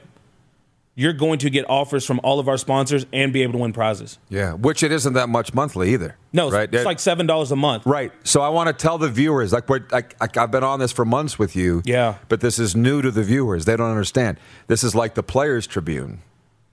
[0.94, 3.72] you're going to get offers from all of our sponsors and be able to win
[3.72, 4.18] prizes.
[4.28, 6.16] Yeah, which it isn't that much monthly either.
[6.34, 6.74] No, it's, right?
[6.74, 7.86] it's like seven dollars a month.
[7.86, 8.12] Right.
[8.24, 11.06] So I want to tell the viewers, like, like, like I've been on this for
[11.06, 11.82] months with you.
[11.86, 12.16] Yeah.
[12.28, 13.64] But this is new to the viewers.
[13.64, 14.38] They don't understand.
[14.66, 16.20] This is like the Players Tribune,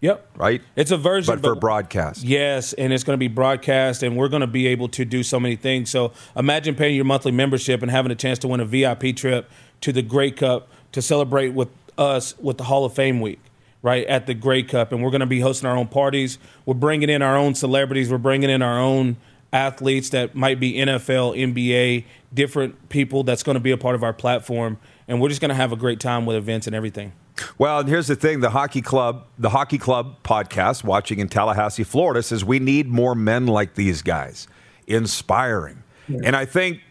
[0.02, 0.28] Yep.
[0.38, 0.62] right?
[0.76, 2.24] It's a version, But for broadcast.
[2.24, 5.24] Yes, and it's going to be broadcast, and we're going to be able to do
[5.24, 5.90] so many things.
[5.90, 9.50] So imagine paying your monthly membership and having a chance to win a VIP trip
[9.82, 13.40] to the Grey Cup to celebrate with us with the Hall of Fame week,
[13.82, 16.38] right at the Grey Cup, and we're going to be hosting our own parties.
[16.66, 18.10] We're bringing in our own celebrities.
[18.10, 19.18] We're bringing in our own
[19.52, 24.04] athletes that might be NFL, NBA, different people that's going to be a part of
[24.04, 27.12] our platform, and we're just going to have a great time with events and everything.
[27.58, 31.84] Well, and here's the thing: the hockey club, the hockey club podcast, watching in Tallahassee,
[31.84, 34.48] Florida, says we need more men like these guys,
[34.88, 35.84] inspiring.
[36.24, 36.82] And I think,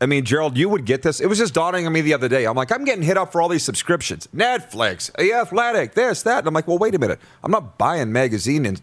[0.00, 1.20] I mean, Gerald, you would get this.
[1.20, 2.44] It was just dawning on me the other day.
[2.44, 6.38] I'm like, I'm getting hit up for all these subscriptions, Netflix, The Athletic, this, that.
[6.38, 8.80] And I'm like, well, wait a minute, I'm not buying magazine and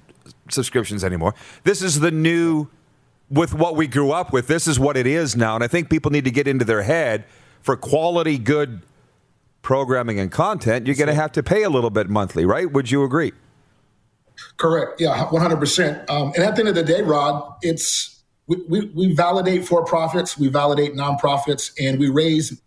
[0.49, 1.34] subscriptions anymore.
[1.63, 2.67] This is the new,
[3.30, 4.47] with what we grew up with.
[4.47, 6.82] This is what it is now, and I think people need to get into their
[6.82, 7.23] head
[7.62, 8.82] for quality, good
[9.67, 12.71] programming and content, you're going to have to pay a little bit monthly, right?
[12.71, 13.34] Would you agree?
[14.56, 15.01] Correct.
[15.01, 16.10] Yeah, 100%.
[16.10, 19.84] Um, and at the end of the day, Rod, it's we, we, we validate for
[19.84, 22.62] profits, we validate nonprofits, and we raise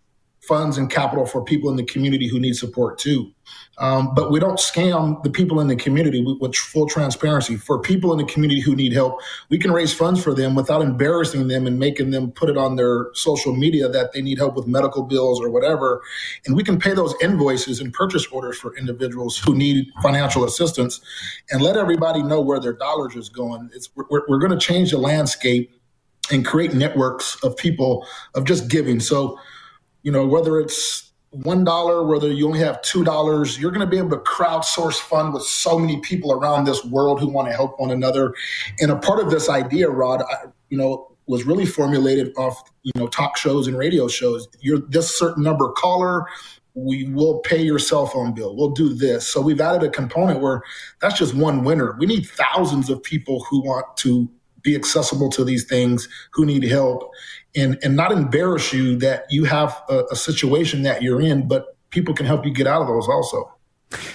[0.50, 3.32] funds and capital for people in the community who need support too.
[3.78, 7.56] Um, but we don't scam the people in the community with, with full transparency.
[7.56, 10.82] For people in the community who need help, we can raise funds for them without
[10.82, 14.56] embarrassing them and making them put it on their social media that they need help
[14.56, 16.02] with medical bills or whatever.
[16.44, 21.00] And we can pay those invoices and purchase orders for individuals who need financial assistance
[21.52, 23.70] and let everybody know where their dollars is going.
[23.72, 25.72] It's, we're, we're going to change the landscape
[26.32, 28.98] and create networks of people of just giving.
[28.98, 29.38] So,
[30.02, 33.90] you know, whether it's one dollar, whether you only have two dollars, you're going to
[33.90, 37.54] be able to crowdsource fund with so many people around this world who want to
[37.54, 38.34] help one another.
[38.80, 42.90] And a part of this idea, Rod, I, you know, was really formulated off, you
[42.96, 44.48] know, talk shows and radio shows.
[44.60, 46.26] You're this certain number caller,
[46.74, 48.56] we will pay your cell phone bill.
[48.56, 49.26] We'll do this.
[49.26, 50.62] So we've added a component where
[51.00, 51.96] that's just one winner.
[51.98, 54.28] We need thousands of people who want to
[54.62, 57.10] be accessible to these things, who need help
[57.56, 61.76] and and not embarrass you that you have a, a, situation that you're in, but
[61.90, 63.52] people can help you get out of those also.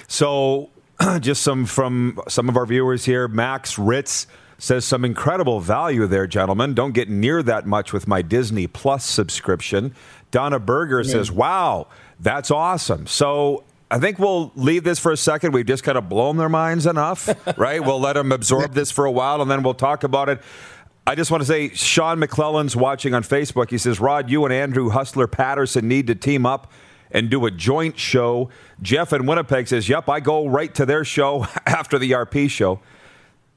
[0.08, 0.70] So,
[1.20, 3.28] just some from some of our viewers here.
[3.28, 4.26] Max Ritz
[4.58, 6.72] says some incredible value there, gentlemen.
[6.72, 9.94] Don't get near that much with my Disney Plus subscription.
[10.30, 11.12] Donna Berger yeah.
[11.12, 11.88] says, "Wow,
[12.20, 13.64] that's awesome." So.
[13.90, 15.52] I think we'll leave this for a second.
[15.52, 17.82] We've just kind of blown their minds enough, right?
[17.82, 20.42] we'll let them absorb this for a while and then we'll talk about it.
[21.06, 23.70] I just want to say, Sean McClellan's watching on Facebook.
[23.70, 26.72] He says, Rod, you and Andrew Hustler Patterson need to team up
[27.12, 28.50] and do a joint show.
[28.82, 32.80] Jeff in Winnipeg says, Yep, I go right to their show after the RP show.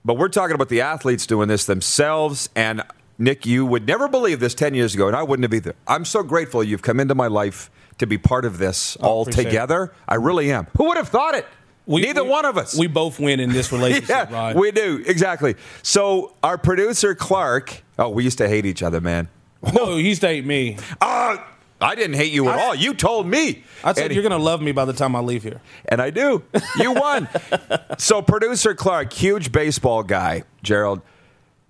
[0.06, 2.50] But we're talking about the athletes doing this themselves.
[2.56, 2.84] And
[3.18, 5.76] Nick, you would never believe this 10 years ago, and I wouldn't have either.
[5.88, 9.22] I'm so grateful you've come into my life to be part of this Oh, all
[9.22, 9.50] appreciate it.
[9.50, 9.94] together.
[10.08, 10.68] I really am.
[10.78, 11.46] Who would have thought it?
[11.86, 12.76] We- Neither we- one of us.
[12.78, 14.56] We both win in this relationship, yeah, Rod.
[14.56, 15.56] we do exactly.
[15.84, 17.84] So our producer Clark.
[17.98, 19.28] Oh, we used to hate each other, man.
[19.74, 20.78] no, you used to hate me.
[21.02, 21.38] Uh,
[21.82, 22.76] I didn't hate you at I- all.
[22.76, 23.64] You told me.
[23.84, 25.62] I said and, you're going to love me by the time I leave here.
[25.88, 26.44] and I do.
[26.78, 27.28] You won.
[27.98, 31.02] so producer Clark, huge baseball guy, Gerald,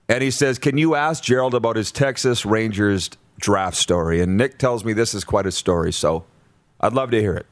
[0.10, 4.22] and he says, "Can you ask Gerald about his Texas Rangers draft story.
[4.22, 6.26] And Nick tells me this is quite a story, so
[6.80, 7.46] I'd love to hear it.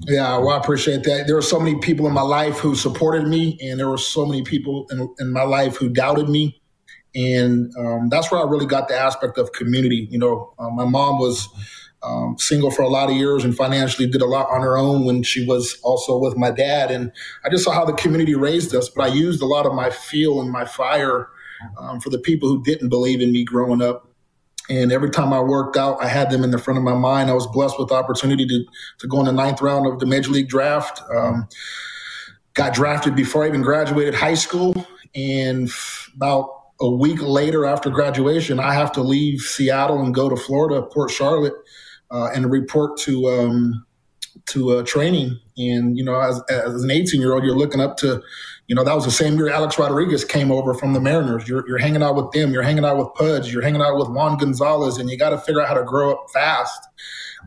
[0.00, 1.26] Yeah, well, I appreciate that.
[1.26, 4.24] There were so many people in my life who supported me, and there were so
[4.24, 6.60] many people in, in my life who doubted me.
[7.16, 10.06] And um, that's where I really got the aspect of community.
[10.10, 11.48] You know, uh, my mom was
[12.02, 15.04] um, single for a lot of years and financially did a lot on her own
[15.04, 16.92] when she was also with my dad.
[16.92, 17.10] And
[17.44, 19.90] I just saw how the community raised us, but I used a lot of my
[19.90, 21.28] feel and my fire
[21.78, 24.07] um, for the people who didn't believe in me growing up.
[24.70, 27.30] And every time I worked out, I had them in the front of my mind.
[27.30, 28.64] I was blessed with the opportunity to,
[28.98, 31.00] to go in the ninth round of the Major League Draft.
[31.10, 31.48] Um,
[32.54, 34.74] got drafted before I even graduated high school.
[35.14, 35.70] And
[36.14, 36.50] about
[36.80, 41.10] a week later after graduation, I have to leave Seattle and go to Florida, Port
[41.10, 41.54] Charlotte,
[42.10, 43.86] uh, and report to um,
[44.46, 45.38] to uh, training.
[45.56, 48.22] And you know, as, as an 18 year old, you're looking up to
[48.68, 51.48] you know, that was the same year Alex Rodriguez came over from the Mariners.
[51.48, 52.52] You're, you're hanging out with them.
[52.52, 53.50] You're hanging out with Pudge.
[53.50, 56.12] You're hanging out with Juan Gonzalez, and you got to figure out how to grow
[56.12, 56.86] up fast.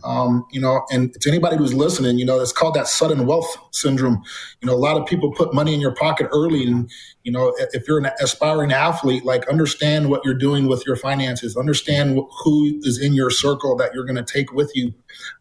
[0.04, 3.56] Um, you know, and to anybody who's listening, you know, it's called that sudden wealth
[3.72, 4.24] syndrome.
[4.62, 6.90] You know, a lot of people put money in your pocket early, and
[7.24, 11.56] you know, if you're an aspiring athlete, like understand what you're doing with your finances,
[11.56, 14.92] understand who is in your circle that you're going to take with you,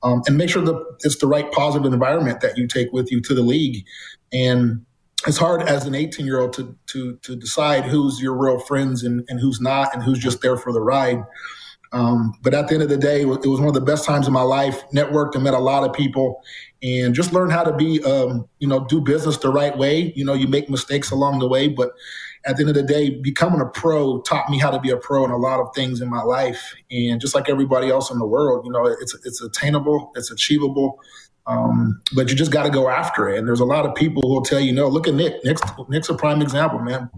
[0.02, 3.22] um, and make sure that it's the right positive environment that you take with you
[3.22, 3.86] to the league.
[4.30, 4.84] And
[5.26, 9.02] it's hard as an 18 year old to, to, to decide who's your real friends
[9.02, 11.22] and, and who's not and who's just there for the ride.
[11.92, 14.26] Um, but at the end of the day, it was one of the best times
[14.26, 14.80] of my life.
[14.94, 16.40] Networked and met a lot of people,
[16.82, 20.12] and just learned how to be, um, you know, do business the right way.
[20.14, 21.90] You know, you make mistakes along the way, but
[22.46, 24.96] at the end of the day, becoming a pro taught me how to be a
[24.96, 26.74] pro in a lot of things in my life.
[26.90, 31.00] And just like everybody else in the world, you know, it's it's attainable, it's achievable.
[31.46, 33.38] Um, but you just got to go after it.
[33.38, 35.42] And there's a lot of people who will tell you, no, look at Nik.
[35.44, 37.10] Nik's, Nik's a prime example, man.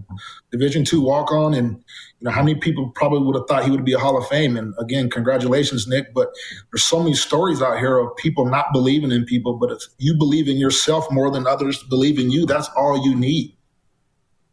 [0.50, 1.54] Division two walk on.
[1.54, 4.16] And, you know, how many people probably would have thought he would be a Hall
[4.16, 4.56] of Fame?
[4.56, 6.14] And again, congratulations, Nik.
[6.14, 6.32] But
[6.70, 9.54] there's so many stories out here of people not believing in people.
[9.54, 13.14] But if you believe in yourself more than others believe in you, that's all you
[13.14, 13.54] need.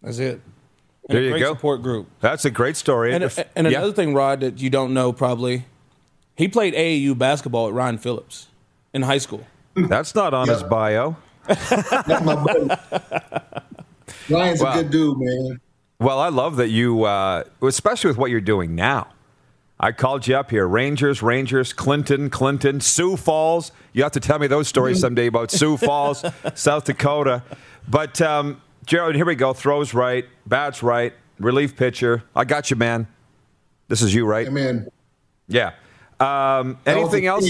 [0.02, 0.42] That's it.
[1.08, 1.54] And there you go.
[1.54, 2.08] Support group.
[2.20, 3.14] That's a great story.
[3.14, 3.78] And, and, and yeah.
[3.78, 5.66] another thing, Rod, that you don't know probably,
[6.36, 8.48] he played AAU basketball at Ryan Phillips
[8.94, 9.46] in high school.
[9.88, 11.18] That's not on his bio.
[11.48, 12.70] That's my buddy.
[14.30, 15.62] Ryan's well, a good dude, man.
[16.00, 19.08] Well, I love that you, uh, especially with what you're doing now.
[19.80, 20.68] I called you up here.
[20.68, 23.72] Rangers, Rangers, Clinton, Clinton, Sioux Falls.
[23.94, 25.02] You have to tell me those stories mm-hmm.
[25.02, 26.24] someday about Sioux Falls,
[26.56, 27.44] South Dakota.
[27.88, 29.54] But um, Gerald, here we go.
[29.54, 32.24] Throws right, bats right, relief pitcher.
[32.36, 33.08] I got you, man.
[33.88, 34.48] This is you, right?
[34.48, 34.90] Amen.
[35.48, 35.72] Yeah.
[36.20, 37.50] Um, anything else?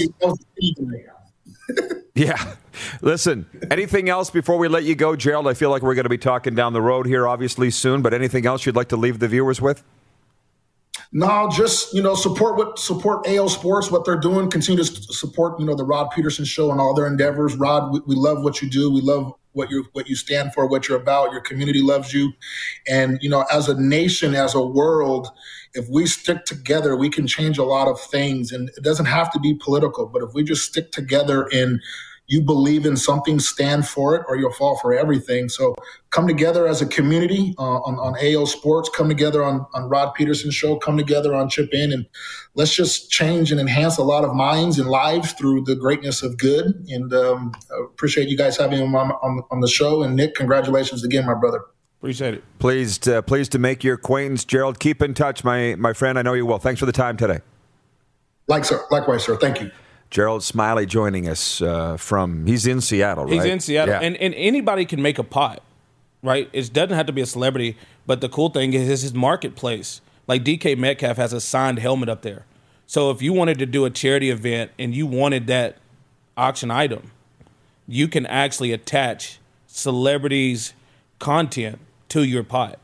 [2.20, 2.54] Yeah.
[3.00, 5.48] Listen, anything else before we let you go, Gerald?
[5.48, 8.12] I feel like we're going to be talking down the road here, obviously, soon, but
[8.12, 9.82] anything else you'd like to leave the viewers with?
[11.12, 14.50] No, just you know, support what support AO Sports, what they're doing.
[14.50, 17.56] Continue to support you know the Rod Peterson Show and all their endeavors.
[17.56, 18.92] Rod, we, we love what you do.
[18.92, 21.32] We love what you what you stand for, what you're about.
[21.32, 22.32] Your community loves you,
[22.86, 25.28] and you know, as a nation, as a world,
[25.74, 28.52] if we stick together, we can change a lot of things.
[28.52, 31.80] And it doesn't have to be political, but if we just stick together in
[32.30, 35.48] you believe in something, stand for it, or you'll fall for everything.
[35.48, 35.74] So
[36.10, 40.14] come together as a community uh, on, on AO Sports, come together on, on Rod
[40.14, 42.06] Peterson Show, come together on Chip In, and
[42.54, 46.38] let's just change and enhance a lot of minds and lives through the greatness of
[46.38, 46.86] good.
[46.88, 47.52] And um,
[47.84, 50.04] appreciate you guys having me on, on, on the show.
[50.04, 51.62] And Nik, congratulations again, my brother.
[51.98, 52.44] Appreciate it.
[52.60, 54.78] Pleased, uh, pleased to make your acquaintance, Gerald.
[54.78, 56.16] Keep in touch, my my friend.
[56.16, 56.58] I know you will.
[56.58, 57.40] Thanks for the time today.
[58.46, 59.36] Like sir, likewise, sir.
[59.36, 59.70] Thank you.
[60.10, 62.46] Gerald Smiley joining us uh, from.
[62.46, 63.34] He's in Seattle, right?
[63.34, 64.00] He's in Seattle, yeah.
[64.00, 65.62] and and anybody can make a pot,
[66.22, 66.48] right?
[66.52, 70.00] It doesn't have to be a celebrity, but the cool thing is his marketplace.
[70.26, 72.44] Like DK Metcalf has a signed helmet up there,
[72.86, 75.78] so if you wanted to do a charity event and you wanted that
[76.36, 77.12] auction item,
[77.86, 80.74] you can actually attach celebrities'
[81.20, 82.78] content to your pot.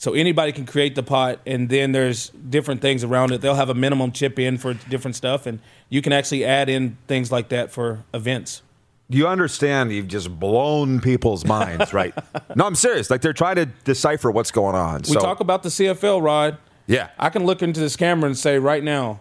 [0.00, 3.40] So anybody can create the pot, and then there's different things around it.
[3.40, 5.58] They'll have a minimum chip in for different stuff, and
[5.88, 8.62] you can actually add in things like that for events.
[9.08, 9.90] You understand?
[9.90, 12.14] You've just blown people's minds, right?
[12.54, 13.10] no, I'm serious.
[13.10, 15.00] Like they're trying to decipher what's going on.
[15.00, 15.20] We so.
[15.20, 16.58] talk about the CFL, Rod.
[16.86, 19.20] Yeah, I can look into this camera and say right now,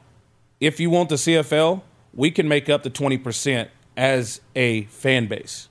[0.59, 1.81] if you want the CFL,
[2.13, 5.69] we can make up the 20 percent as a fan base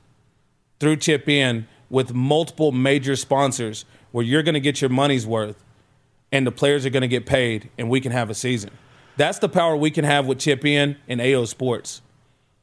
[0.80, 3.84] through chip in with multiple major sponsors
[4.16, 5.62] where you're going to get your money's worth
[6.32, 8.70] and the players are going to get paid and we can have a season.
[9.18, 12.00] That's the power we can have with Chip In and AO Sports.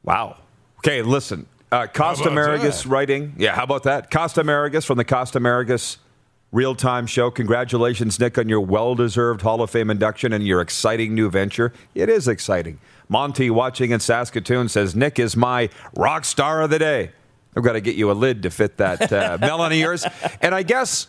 [0.02, 0.38] Wow.
[0.78, 1.46] Okay, listen.
[1.70, 3.36] Uh, Costa Marigus writing.
[3.38, 4.10] Yeah, how about that?
[4.10, 5.98] Costa Marigus from the Costa Marigus
[6.50, 7.30] real time show.
[7.30, 11.72] Congratulations, Nik, on your well deserved Hall of Fame induction and your exciting new venture.
[11.94, 12.80] It is exciting.
[13.08, 17.12] Monty, watching in Saskatoon, says Nik is my rock star of the day.
[17.56, 20.04] I've got to get you a lid to fit that uh, melon of yours.
[20.40, 21.06] And I guess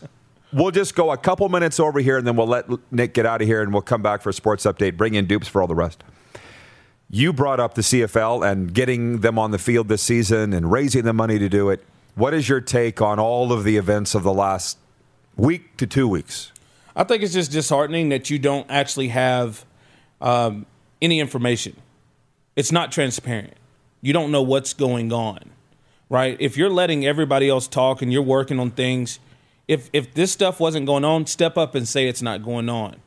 [0.53, 3.41] we'll just go a couple minutes over here and then we'll let Nik get out
[3.41, 5.67] of here and we'll come back for a sports update, bring in dupes for all
[5.67, 6.03] the rest.
[7.09, 11.03] You brought up the CFL and getting them on the field this season and raising
[11.03, 11.83] the money to do it.
[12.15, 14.77] What is your take on all of the events of the last
[15.35, 16.51] week to two weeks?
[16.95, 19.65] I think it's just disheartening that you don't actually have
[20.21, 20.65] um,
[21.01, 21.75] any information.
[22.55, 23.53] It's not transparent.
[24.01, 25.39] You don't know what's going on,
[26.09, 26.37] right?
[26.39, 29.19] If you're letting everybody else talk and you're working on things,
[29.67, 32.97] if if this stuff wasn't going on, step up and say it's not going on.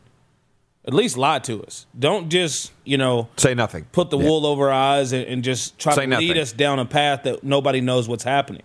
[0.85, 1.87] At least lie to us.
[1.99, 3.85] Don't just you know say nothing.
[3.93, 4.25] Put the yeah.
[4.25, 6.29] wool over our eyes and, and just try say to nothing.
[6.29, 8.63] lead us down a path that nobody knows what's happening.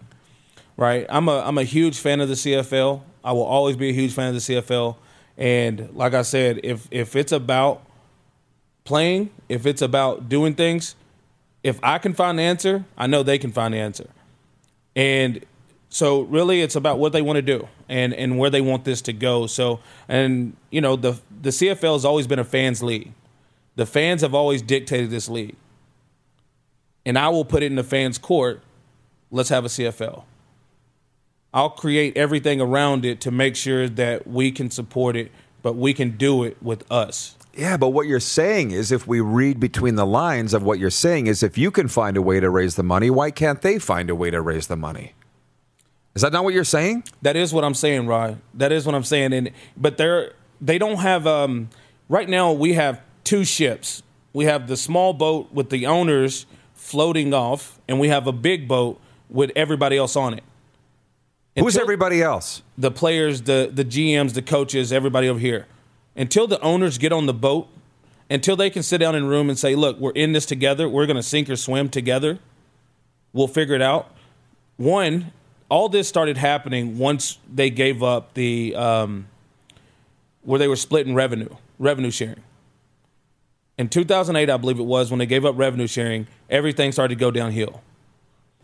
[0.77, 1.05] Right?
[1.09, 3.01] I'm a I'm a huge fan of the CFL.
[3.23, 4.95] I will always be a huge fan of the CFL.
[5.37, 7.83] And like I said, if if it's about
[8.83, 10.95] playing, if it's about doing things,
[11.63, 14.09] if I can find the answer, I know they can find the answer.
[14.95, 15.45] And
[15.93, 18.99] so really it's about what they want to do and, and where they want this
[19.03, 19.45] to go.
[19.45, 19.79] So
[20.09, 23.13] and you know, the the CFL has always been a fans league.
[23.75, 25.55] The fans have always dictated this league.
[27.05, 28.63] And I will put it in the fans' court.
[29.29, 30.23] Let's have a CFL.
[31.53, 35.31] I'll create everything around it to make sure that we can support it,
[35.61, 37.37] but we can do it with us.
[37.53, 40.89] Yeah, but what you're saying is if we read between the lines of what you're
[40.89, 43.77] saying is if you can find a way to raise the money, why can't they
[43.77, 45.13] find a way to raise the money?
[46.15, 47.03] Is that not what you're saying?
[47.21, 48.39] That is what I'm saying, Rod.
[48.53, 49.33] That is what I'm saying.
[49.33, 51.69] And but they're they don't have um
[52.07, 54.03] right now we have two ships.
[54.31, 58.67] We have the small boat with the owners floating off, and we have a big
[58.67, 58.99] boat
[59.29, 60.43] with everybody else on it.
[61.57, 62.61] Who's everybody else?
[62.77, 65.67] The players, the the GMs, the coaches, everybody over here.
[66.15, 67.67] Until the owners get on the boat,
[68.29, 70.87] until they can sit down in a room and say, "Look, we're in this together.
[70.87, 72.39] We're going to sink or swim together.
[73.33, 74.11] We'll figure it out."
[74.77, 75.31] One,
[75.69, 79.27] all this started happening once they gave up the um,
[80.43, 81.49] where they were splitting revenue,
[81.79, 82.43] revenue sharing.
[83.77, 87.19] In 2008, I believe it was when they gave up revenue sharing, everything started to
[87.19, 87.81] go downhill.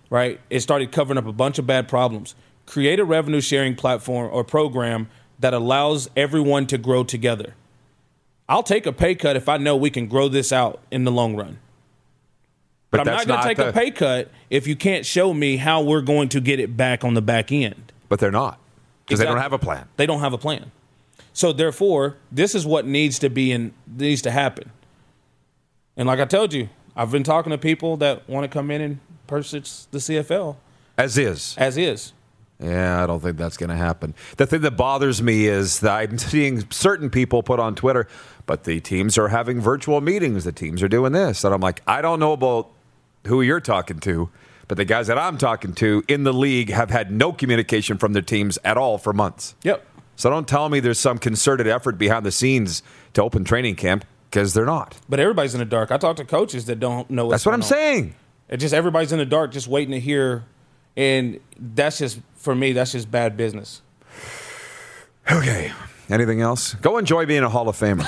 [0.09, 0.39] Right?
[0.49, 2.35] It started covering up a bunch of bad problems
[2.69, 7.55] create a revenue sharing platform or program that allows everyone to grow together.
[8.47, 11.11] I'll take a pay cut if I know we can grow this out in the
[11.11, 11.59] long run.
[12.91, 13.69] But, but I'm not going to take the...
[13.69, 17.03] a pay cut if you can't show me how we're going to get it back
[17.03, 17.91] on the back end.
[18.07, 18.59] But they're not
[19.05, 19.25] because exactly.
[19.25, 19.87] they don't have a plan.
[19.97, 20.71] They don't have a plan.
[21.33, 24.71] So therefore, this is what needs to be and needs to happen.
[25.95, 28.81] And like I told you, I've been talking to people that want to come in
[28.81, 30.55] and purchase the CFL
[30.97, 31.55] as is.
[31.57, 32.11] As is.
[32.59, 34.13] Yeah, I don't think that's going to happen.
[34.35, 38.07] The thing that bothers me is that I'm seeing certain people put on Twitter,
[38.45, 40.43] but the teams are having virtual meetings.
[40.43, 41.45] The teams are doing this.
[41.45, 42.69] And I'm like, I don't know about
[43.27, 44.29] who you're talking to,
[44.67, 48.13] but the guys that I'm talking to in the league have had no communication from
[48.13, 49.55] their teams at all for months.
[49.63, 49.85] Yep.
[50.15, 54.05] So don't tell me there's some concerted effort behind the scenes to open training camp
[54.29, 54.97] because they're not.
[55.07, 55.91] But everybody's in the dark.
[55.91, 57.29] I talk to coaches that don't know.
[57.29, 57.67] That's what I'm on.
[57.67, 58.15] saying.
[58.49, 60.43] It just everybody's in the dark, just waiting to hear,
[60.97, 63.81] and that's just for me, that's just bad business.
[65.31, 65.71] Okay.
[66.09, 66.73] Anything else?
[66.75, 68.05] Go enjoy being a Hall of Famer.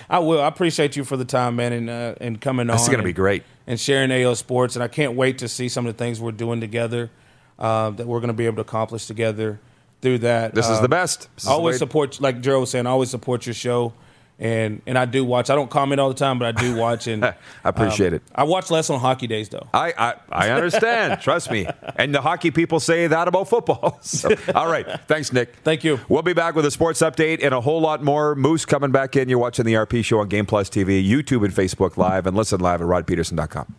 [0.10, 0.40] I will.
[0.40, 2.76] I appreciate you for the time, man, and uh, and coming That's on.
[2.76, 3.42] This is going to be great.
[3.66, 6.32] And sharing AO Sports, and I can't wait to see some of the things we're
[6.32, 7.10] doing together
[7.58, 9.58] uh, that we're going to be able to accomplish together
[10.00, 10.54] through that.
[10.54, 11.28] This is the um, best.
[11.46, 13.92] I always support, like Joe was saying, always support your show
[14.38, 15.50] and and I do watch.
[15.50, 17.06] I don't comment all the time, but I do watch.
[17.06, 17.34] And I
[17.64, 18.22] appreciate um, it.
[18.34, 19.66] I watch less on hockey days, though.
[19.74, 21.20] I I, I understand.
[21.22, 21.66] Trust me.
[21.96, 24.00] And the hockey people say that about football.
[24.08, 24.86] So, all right.
[25.06, 25.54] Thanks, Nik.
[25.62, 26.00] Thank you.
[26.08, 28.34] We'll be back with a sports update and a whole lot more.
[28.34, 29.28] Moose coming back in.
[29.28, 32.58] You're watching the RP Show on Game Plus TV, YouTube, and Facebook Live, and listen
[32.60, 33.74] live at rodpeterson.com.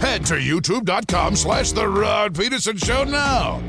[0.00, 3.62] Head to youtube.com slash The Rod Peterson Show now.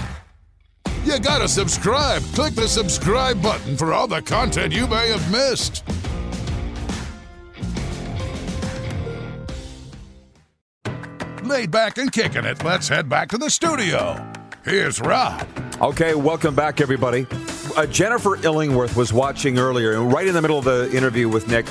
[1.03, 2.23] You gotta subscribe.
[2.33, 5.83] Click the subscribe button for all the content you may have missed.
[11.43, 14.19] Laid back and kicking it, let's head back to the studio.
[14.63, 15.47] Here's Rod.
[15.79, 17.27] Okay, welcome back, everybody.
[17.77, 21.47] Uh, Jennifer Illingworth was watching earlier, and right in the middle of the interview with
[21.47, 21.67] Nik,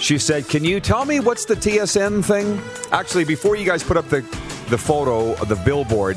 [0.00, 2.60] she said, Can you tell me what's the TSN thing?
[2.92, 4.20] Actually, before you guys put up the,
[4.68, 6.16] the photo of the billboard,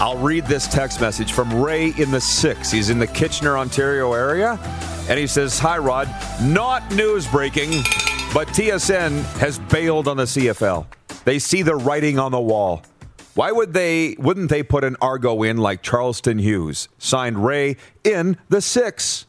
[0.00, 2.70] I'll read this text message from Ray in the six.
[2.70, 4.58] He's in the Kitchener, Ontario area.
[5.08, 6.08] And he says, Hi, Rod.
[6.42, 7.70] Not news breaking,
[8.34, 10.86] but TSN has bailed on the CFL.
[11.24, 12.82] They see the writing on the wall.
[13.34, 14.16] Why would they?
[14.18, 19.26] Wouldn't they put an Argo in like Charleston Hughes signed Ray in the six?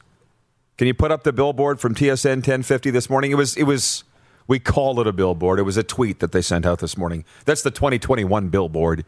[0.78, 3.32] Can you put up the billboard from TSN 1050 this morning?
[3.32, 3.56] It was.
[3.56, 4.04] It was.
[4.48, 5.60] We call it a billboard.
[5.60, 7.26] It was a tweet that they sent out this morning.
[7.46, 9.06] That's the 2021 billboard.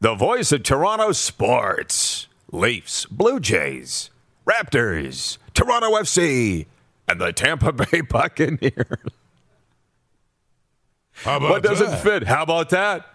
[0.00, 4.10] The voice of Toronto sports: Leafs, Blue Jays,
[4.46, 6.66] Raptors, Toronto FC,
[7.08, 8.98] and the Tampa Bay Buccaneers.
[11.24, 12.02] How about What doesn't that?
[12.02, 12.22] fit?
[12.24, 13.06] How about that?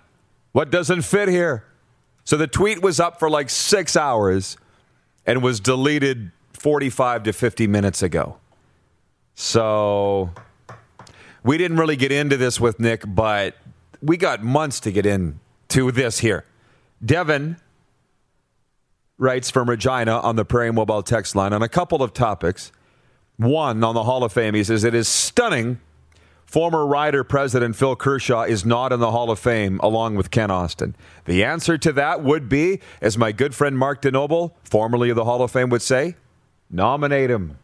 [0.54, 1.64] What doesn't fit here?
[2.24, 4.58] So the tweet was up for like six hours
[5.26, 8.38] and was deleted 45 to 50 minutes ago.
[9.36, 10.32] So
[11.44, 13.56] we didn't really get into this with Nik, but
[14.02, 16.44] we got months to get into this here.
[17.04, 17.58] Devin
[19.18, 22.72] writes from Regina on the Prairie Mobile text line on a couple of topics.
[23.38, 25.80] One on the Hall of Fame, he says, It is stunning
[26.52, 30.52] Former Rider President Phil Kershaw is not in the Hall of Fame along with Kent
[30.52, 30.98] Austin.
[31.24, 35.24] The answer to that would be, as my good friend Mark DeNobile, formerly of the
[35.24, 36.18] Hall of Fame, would say,
[36.70, 37.58] nominate him.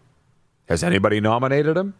[0.70, 1.96] Has anybody nominated him?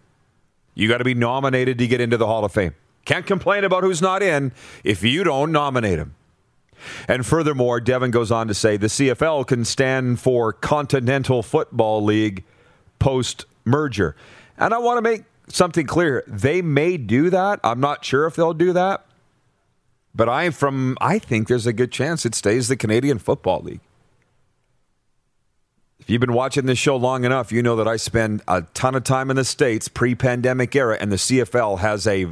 [0.76, 2.74] You got to be nominated to get into the Hall of Fame.
[3.04, 4.54] Can't complain about who's not in
[4.86, 6.16] if you don't nominate him.
[7.08, 12.44] And furthermore, Devin goes on to say the CFL can stand for Continental Football League
[13.00, 14.16] post merger.
[14.58, 16.24] And I want to make something clear.
[16.28, 17.60] They may do that.
[17.64, 19.06] I'm not sure if they'll do that.
[20.16, 23.82] But I from I think there's a good chance it stays the Canadian Football League.
[26.00, 28.96] If you've been watching this show long enough, you know that I spend a ton
[28.96, 32.28] of time in the States pre-pandemic era, and the CFL has a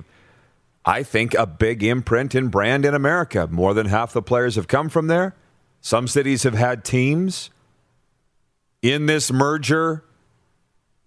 [0.86, 3.48] I think a big imprint and brand in America.
[3.50, 5.36] More than half the players have come from there.
[5.82, 7.50] Some cities have had teams.
[8.84, 10.04] In this merger,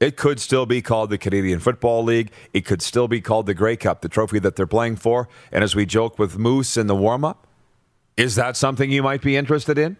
[0.01, 2.33] it could still be called the Canadian Football League.
[2.53, 5.29] It could still be called the Grey Cup, the trophy that they're playing for.
[5.53, 7.47] And as we joke with Moose in the warm up,
[8.17, 9.97] is that something you might be interested in?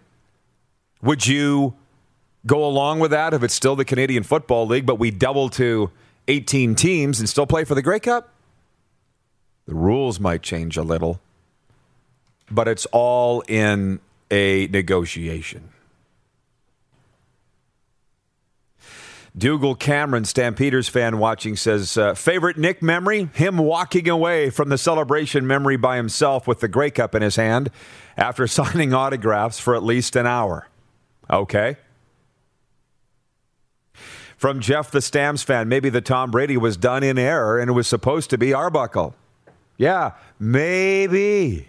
[1.03, 1.77] Would you
[2.47, 5.93] go along with that if it's still the Canadian Football League, but we double to
[6.27, 8.35] 18 teams and still play for the Grey Cup?
[9.69, 11.21] The rules might change a little,
[12.51, 14.01] but it's all in
[14.31, 15.69] a negotiation.
[19.37, 23.29] Dougal Cameron, Stampeders fan watching, says, uh, favorite Nik memory?
[23.35, 27.37] Him walking away from the celebration memory by himself with the Grey Cup in his
[27.37, 27.71] hand
[28.17, 30.67] after signing autographs for at least an hour.
[31.29, 31.77] Okay.
[34.39, 37.75] From Jeff the Stamps fan, maybe the Tom Brady was done in error and it
[37.75, 39.15] was supposed to be Arbuckle.
[39.79, 41.69] Yeah, maybe.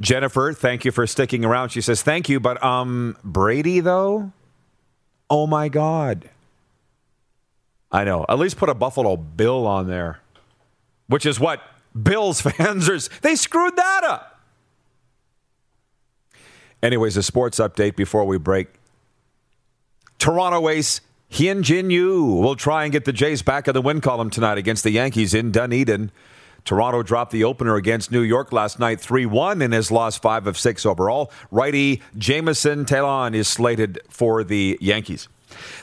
[0.00, 1.68] Jennifer, thank you for sticking around.
[1.68, 4.32] She says, thank you, but um, Brady, though?
[5.30, 6.28] Oh my God.
[7.92, 8.26] I know.
[8.28, 10.18] At least put a Buffalo Bill on there,
[11.06, 11.62] which is what
[12.00, 12.98] Bills fans are.
[13.20, 14.40] They screwed that up.
[16.82, 18.66] Anyways, a sports update before we break.
[20.18, 21.00] Toronto ace
[21.32, 24.58] Hyun Jin Ryu will try and get the Jays back in the win column tonight
[24.58, 26.10] against the Yankees in Dunedin.
[26.66, 30.46] Toronto dropped the opener against New York last night 3 1 and has lost 5
[30.46, 31.32] of 6 overall.
[31.50, 35.26] Righty Jameson Taillon is slated for the Yankees.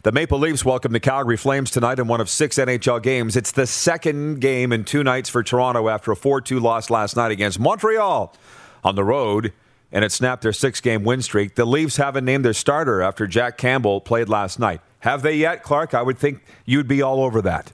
[0.03, 3.35] The Maple Leafs welcome the Calgary Flames tonight in one of six NHL games.
[3.35, 7.15] It's the second game in two nights for Toronto after a 4 2 loss last
[7.15, 8.35] night against Montreal
[8.83, 9.51] on the road,
[9.91, 11.55] and it snapped their six game win streak.
[11.55, 14.81] The Leafs haven't named their starter after Jack Campbell played last night.
[14.99, 15.93] Have they yet, Clark?
[15.93, 17.71] I would think you'd be all over that.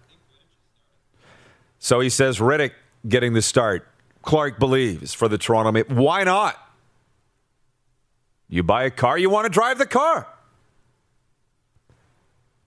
[1.80, 2.73] So he says Rittich
[3.07, 3.88] getting the start.
[4.21, 5.95] Clark believes for the Toronto Maple.
[5.95, 6.57] Why not?
[8.49, 10.28] You buy a car, you want to drive the car.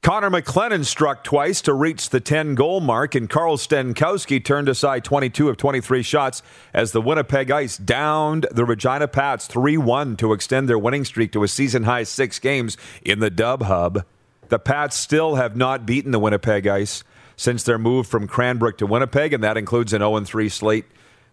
[0.03, 5.05] Connor McClennon struck twice to reach the 10 goal mark, and Carl Stenkowski turned aside
[5.05, 6.43] 22 of 23 shots
[6.73, 11.33] as the Winnipeg Ice downed the Regina Pats 3 1 to extend their winning streak
[11.33, 14.05] to a season high six games in the Dub Hub.
[14.49, 17.05] The Pats still have not beaten the Winnipeg Ice
[17.37, 20.87] since their move from Cranbrook to Winnipeg, and that includes an 0 3 slate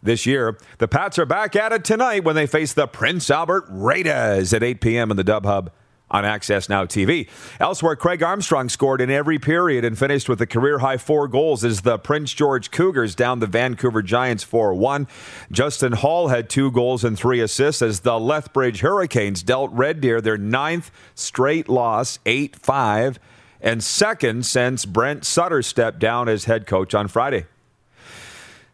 [0.04, 0.58] this year.
[0.78, 4.64] The Pats are back at it tonight when they face the Prince Albert Raiders at
[4.64, 5.12] 8 p.m.
[5.12, 5.72] in the Dub Hub
[6.10, 7.28] on Access Now TV.
[7.60, 11.64] Elsewhere, Craig Armstrong scored in every period and finished with a career high four goals
[11.64, 15.08] as the Prince George Cougars down the Vancouver Giants 4 1.
[15.52, 20.22] Justin Hall had two goals and three assists as the Lethbridge Hurricanes dealt Red Deer
[20.22, 23.20] their ninth straight loss, 8 5,
[23.62, 27.46] and second since Brent Sutter stepped down as head coach on Friday.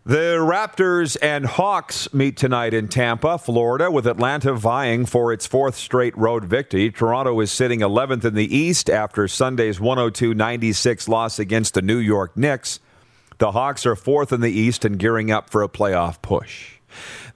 [0.03, 5.75] The Raptors and Hawks meet tonight in Tampa, Florida, with Atlanta vying for its fourth
[5.75, 6.89] straight road victory.
[6.89, 11.99] Toronto is sitting 11th in the East after Sunday's 102 96 loss against the New
[11.99, 12.79] York Knicks.
[13.37, 16.79] The Hawks are fourth in the East and gearing up for a playoff push.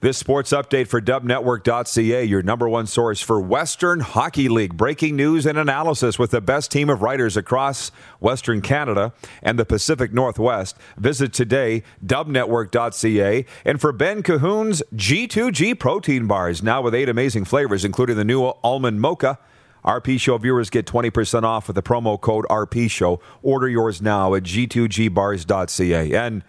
[0.00, 4.76] This sports update for dubnetwork.ca, your number one source for Western Hockey League.
[4.76, 7.90] Breaking news and analysis with the best team of writers across
[8.20, 10.76] Western Canada and the Pacific Northwest.
[10.96, 13.44] Visit today, dubnetwork.ca.
[13.64, 18.42] And for Ben Cahoon's G2G protein bars, now with eight amazing flavors, including the new
[18.62, 19.38] almond mocha.
[19.84, 23.20] RP Show viewers get 20% off with the promo code RP Show.
[23.42, 26.12] Order yours now at g2gbars.ca.
[26.12, 26.42] And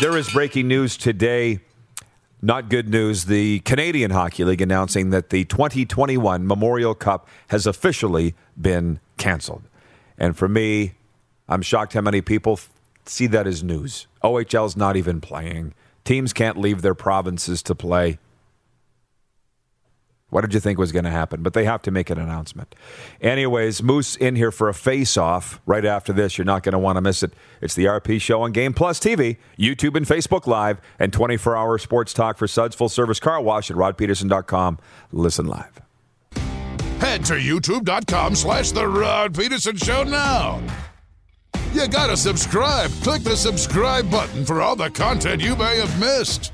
[0.00, 1.60] there is breaking news today
[2.42, 3.24] not good news.
[3.26, 9.62] The Canadian Hockey League announcing that the 2021 Memorial Cup has officially been canceled.
[10.18, 10.94] And for me,
[11.48, 12.60] I'm shocked how many people
[13.04, 14.06] see that as news.
[14.22, 15.74] OHL's not even playing.
[16.04, 18.18] Teams can't leave their provinces to play.
[20.30, 21.42] What did you think was going to happen?
[21.42, 22.74] But they have to make an announcement.
[23.20, 26.38] Anyways, Moose in here for a face off right after this.
[26.38, 27.32] You're not going to want to miss it.
[27.60, 31.78] It's the RP Show on Game Plus TV, YouTube and Facebook Live, and 24 hour
[31.78, 34.78] sports talk for Suds Full Service Car Wash at rodpeterson.com.
[35.12, 35.80] Listen live.
[37.00, 40.62] Head to youtube.com slash The Rod Peterson Show now.
[41.72, 42.90] You got to subscribe.
[43.02, 46.52] Click the subscribe button for all the content you may have missed.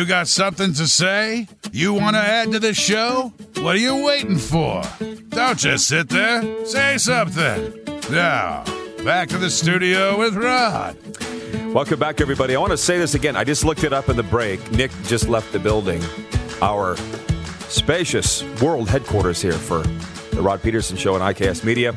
[0.00, 1.46] You got something to say?
[1.72, 3.34] You want to add to the show?
[3.56, 4.82] What are you waiting for?
[5.28, 6.64] Don't just sit there.
[6.64, 7.78] Say something.
[8.10, 8.64] Now,
[9.04, 10.96] back to the studio with Rod.
[11.74, 12.56] Welcome back, everybody.
[12.56, 13.36] I want to say this again.
[13.36, 14.72] I just looked it up in the break.
[14.72, 16.02] Nik just left the building.
[16.62, 16.96] Our
[17.68, 19.82] spacious world headquarters here for
[20.34, 21.92] the Rod Peterson Show and IKS Media.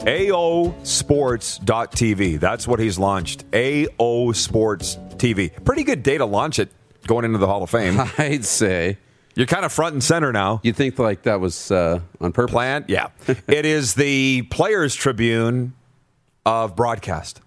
[0.00, 2.40] AOSports.tv.
[2.40, 3.44] That's what he's launched.
[3.54, 5.64] AO Sports TV.
[5.64, 6.70] Pretty good day to launch it
[7.06, 8.00] going into the Hall of Fame.
[8.18, 8.98] I'd say.
[9.34, 10.60] You're kind of front and center now.
[10.62, 12.52] You'd think like that was uh, on purpose.
[12.52, 12.86] Planned?
[12.88, 13.08] Yeah.
[13.46, 15.74] it is the Players Tribune
[16.44, 17.40] of broadcast.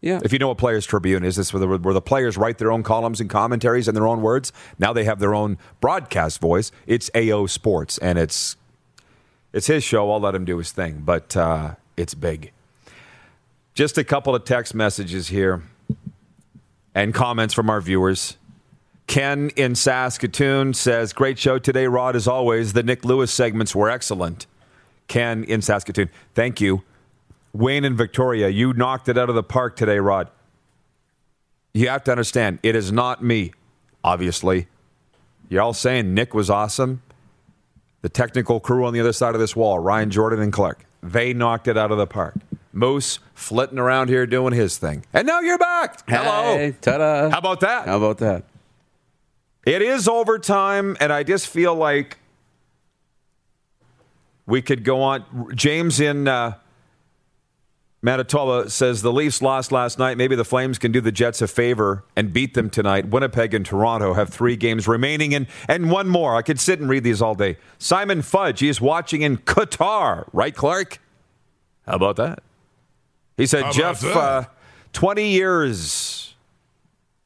[0.00, 0.20] Yeah.
[0.22, 2.70] If you know what Players Tribune is, this where the, where the players write their
[2.70, 4.52] own columns and commentaries in their own words.
[4.78, 6.70] Now they have their own broadcast voice.
[6.86, 8.56] It's AO Sports, and it's
[9.52, 10.10] it's his show.
[10.10, 12.52] I'll let him do his thing, but uh, it's big.
[13.74, 15.62] Just a couple of text messages here
[16.94, 18.36] and comments from our viewers.
[19.08, 22.74] Ken in Saskatoon says, Great show today, Rod, as always.
[22.74, 24.46] The Nik Lewis segments were excellent.
[25.08, 26.82] Ken in Saskatoon, thank you.
[27.54, 30.28] Wayne in Victoria, you knocked it out of the park today, Rod.
[31.72, 33.52] You have to understand, it is not me,
[34.04, 34.68] obviously.
[35.48, 37.02] You're all saying Nik was awesome.
[38.02, 41.32] The technical crew on the other side of this wall, Ryan Jordan and Clark, they
[41.32, 42.34] knocked it out of the park.
[42.74, 45.06] Moose flitting around here doing his thing.
[45.14, 46.08] And now you're back.
[46.08, 46.58] Hello.
[46.58, 47.30] Hey, ta-da.
[47.30, 47.86] How about that?
[47.86, 48.44] How about that?
[49.68, 52.16] It is overtime, and I just feel like
[54.46, 55.54] we could go on.
[55.54, 56.54] James in uh,
[58.00, 60.16] Manitoba says the Leafs lost last night.
[60.16, 63.10] Maybe the Flames can do the Jets a favor and beat them tonight.
[63.10, 66.34] Winnipeg and Toronto have three games remaining, and, and one more.
[66.34, 67.58] I could sit and read these all day.
[67.76, 70.98] Simon Fudge, he is watching in Qatar, right, Clark?
[71.86, 72.42] How about that?
[73.36, 74.44] He said, Jeff, uh,
[74.94, 76.27] 20 years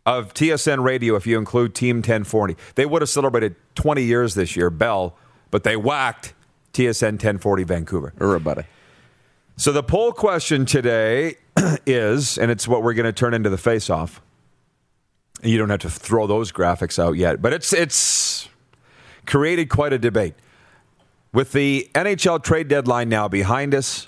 [0.04, 2.56] of TSN radio, if you include Team 1040.
[2.74, 5.16] They would have celebrated 20 years this year, Bell,
[5.50, 6.34] but they whacked
[6.72, 8.12] TSN 1040 Vancouver.
[8.20, 8.64] Everybody.
[9.56, 11.36] So the poll question today
[11.86, 14.20] is, and it's what we're going to turn into the face-off.
[15.42, 18.48] You don't have to throw those graphics out yet, but it's it's
[19.26, 20.34] created quite a debate.
[21.32, 24.06] With the NHL trade deadline now behind us,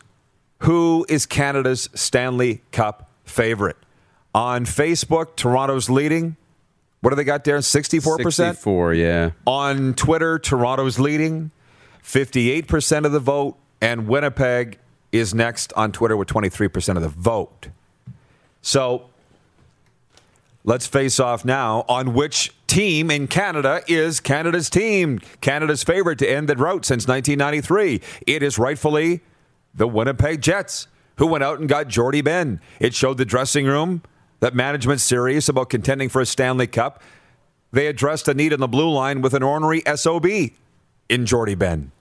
[0.61, 3.77] who is Canada's Stanley Cup favorite?
[4.35, 6.37] On Facebook, Toronto's leading.
[7.01, 7.59] What do they got there?
[7.59, 8.33] 64%?
[8.33, 9.31] 64, yeah.
[9.47, 11.51] On Twitter, Toronto's leading,
[12.03, 14.79] 58% of the vote, and Winnipeg
[15.13, 17.69] is next on Twitter with 23% of the vote.
[18.63, 19.11] So
[20.65, 26.29] let's face off now on which team in Canada is Canada's team, Canada's favorite to
[26.29, 28.01] end the drought since 1993.
[28.27, 29.21] It is rightfully
[29.75, 32.61] the Winnipeg Jets, who went out and got Jordie Benn.
[32.81, 34.03] It showed the dressing room
[34.45, 37.03] that management's serious about contending for a Stanley Cup.
[37.73, 40.27] They addressed a need in the blue line with an ornery SOB
[41.09, 41.93] in Jordie Benn.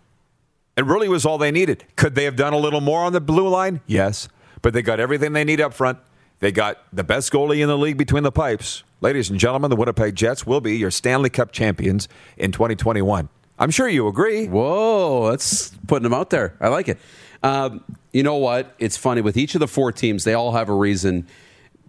[0.75, 1.85] It really was all they needed.
[1.95, 3.79] Could they have done a little more on the blue line?
[3.87, 4.27] Yes.
[4.61, 5.99] But they got everything they need up front.
[6.39, 8.83] They got the best goalie in the league between the pipes.
[8.99, 13.29] Ladies and gentlemen, the Winnipeg Jets will be your Stanley Cup champions in 2021.
[13.57, 14.47] I'm sure you agree.
[14.47, 16.57] Whoa, that's putting them out there.
[16.59, 16.97] I like it.
[17.41, 18.75] Um, you know what?
[18.79, 19.21] It's funny.
[19.21, 21.25] With each of the four teams, they all have a reason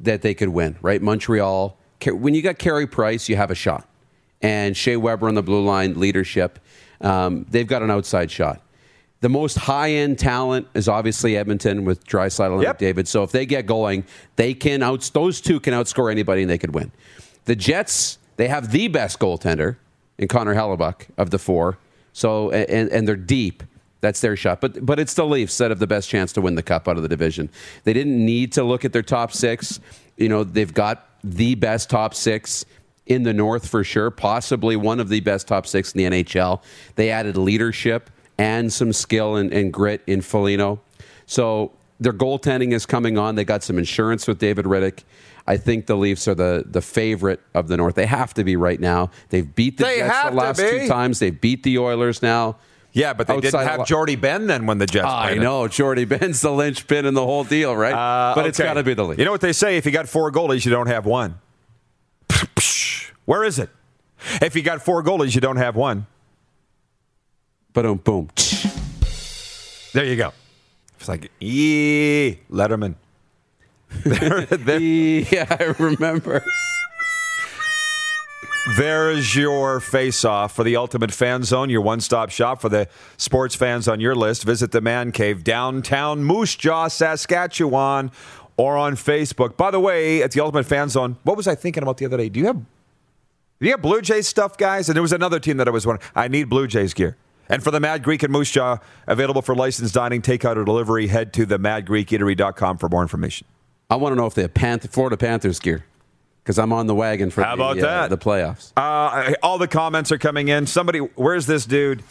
[0.01, 1.01] that they could win, right?
[1.01, 1.77] Montreal,
[2.07, 3.89] when you got Carey Price, you have a shot.
[4.43, 6.59] And Shea Weber on the blue line, leadership,
[7.01, 8.61] um, they've got an outside shot.
[9.21, 12.79] The most high end talent is obviously Edmonton with Draisaitl and Yep.
[12.79, 13.07] McDavid.
[13.07, 14.05] So if they get going,
[14.37, 15.09] they can outs.
[15.09, 16.93] Those two can outscore anybody, and they could win.
[17.47, 19.77] The Jets, they have the best goaltender
[20.19, 21.79] in Connor Hellebuyck of the four.
[22.13, 23.63] So and and they're deep.
[24.05, 24.61] That's their shot.
[24.61, 26.99] But but it's the Leafs that have the best chance to win the cup out
[26.99, 27.49] of the division.
[27.85, 29.81] They didn't need to look at their top six.
[30.19, 32.67] You know, they've got the best top six
[33.07, 36.63] in the North for sure, possibly one of the best top six in the NHL.
[36.97, 40.81] They added leadership and some skill and, and grit in Foligno.
[41.25, 43.37] So their goaltending is coming on.
[43.37, 45.03] They got some insurance with David Rittich.
[45.47, 47.95] I think the Leafs are the, the favorite of the North.
[47.95, 49.11] They have to be right now.
[49.31, 51.19] They've beat the They Jets the last two times.
[51.19, 52.57] They've beat the Oilers now.
[52.95, 55.67] Yeah, but they didn't have Jordie Benn then when the Jets I know.
[55.67, 57.93] Jordie Benn's the linchpin in the whole deal, right?
[57.93, 59.19] Uh, but it's got to be the Leafs.
[59.19, 59.77] You know what they say?
[59.77, 61.41] If you got four goalies, you don't have one.
[63.25, 63.69] Where is it?
[64.41, 66.07] If you got four goalies, you don't have one.
[67.73, 68.29] boom, boom.
[69.93, 70.33] There you go.
[70.99, 72.97] It's like, ee, Letterman.
[74.05, 76.43] there, there- yeah, I remember.
[78.67, 82.71] There is your face off for the Ultimate Fan Zone, your one stop shop for
[82.71, 82.89] the
[83.19, 84.45] sports fans on your list.
[84.45, 88.11] Visit the Man Cave, downtown Moose Jaw, Saskatchewan,
[88.57, 89.59] or on Facebook.
[89.59, 92.17] By the way, at the Ultimate Fan Zone, what was I thinking about the other
[92.17, 92.31] day?
[92.31, 94.89] Do you have Do you have Blue Jays stuff, guys?
[94.89, 96.09] And there was another team that I was wondering.
[96.15, 97.19] I need Blue Jays gear.
[97.51, 101.09] And for the Mad Greek and Moose Jaw, available for licensed dining, takeout, or delivery,
[101.09, 103.47] head to the madgreekeatery.com for more information.
[103.91, 105.85] I want to know if they have Florida Panthers gear
[106.45, 108.11] because I'm on the wagon for How the, about uh, that?
[108.11, 108.73] the playoffs.
[108.77, 110.67] Uh, all the comments are coming in.
[110.67, 112.03] Somebody, where's this dude?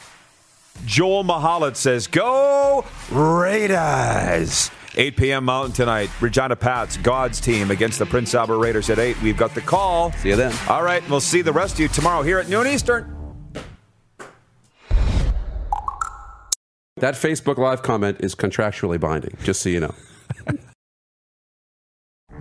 [0.86, 4.72] Joel Mahalat says, Go Raiders!
[4.96, 5.46] 8 p.m.
[5.46, 6.10] Mountain tonight.
[6.20, 9.22] Regina Pats, God's team against the Prince Albert Raiders at 8.
[9.22, 10.12] We've got the call.
[10.14, 10.54] See you then.
[10.68, 13.16] All right, we'll see the rest of you tomorrow here at noon Eastern.
[16.98, 19.94] That Facebook Live comment is contractually binding, just so you know.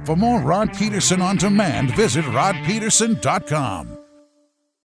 [0.05, 4.02] For more Rod Peterson on demand, visit rodpeterson.com.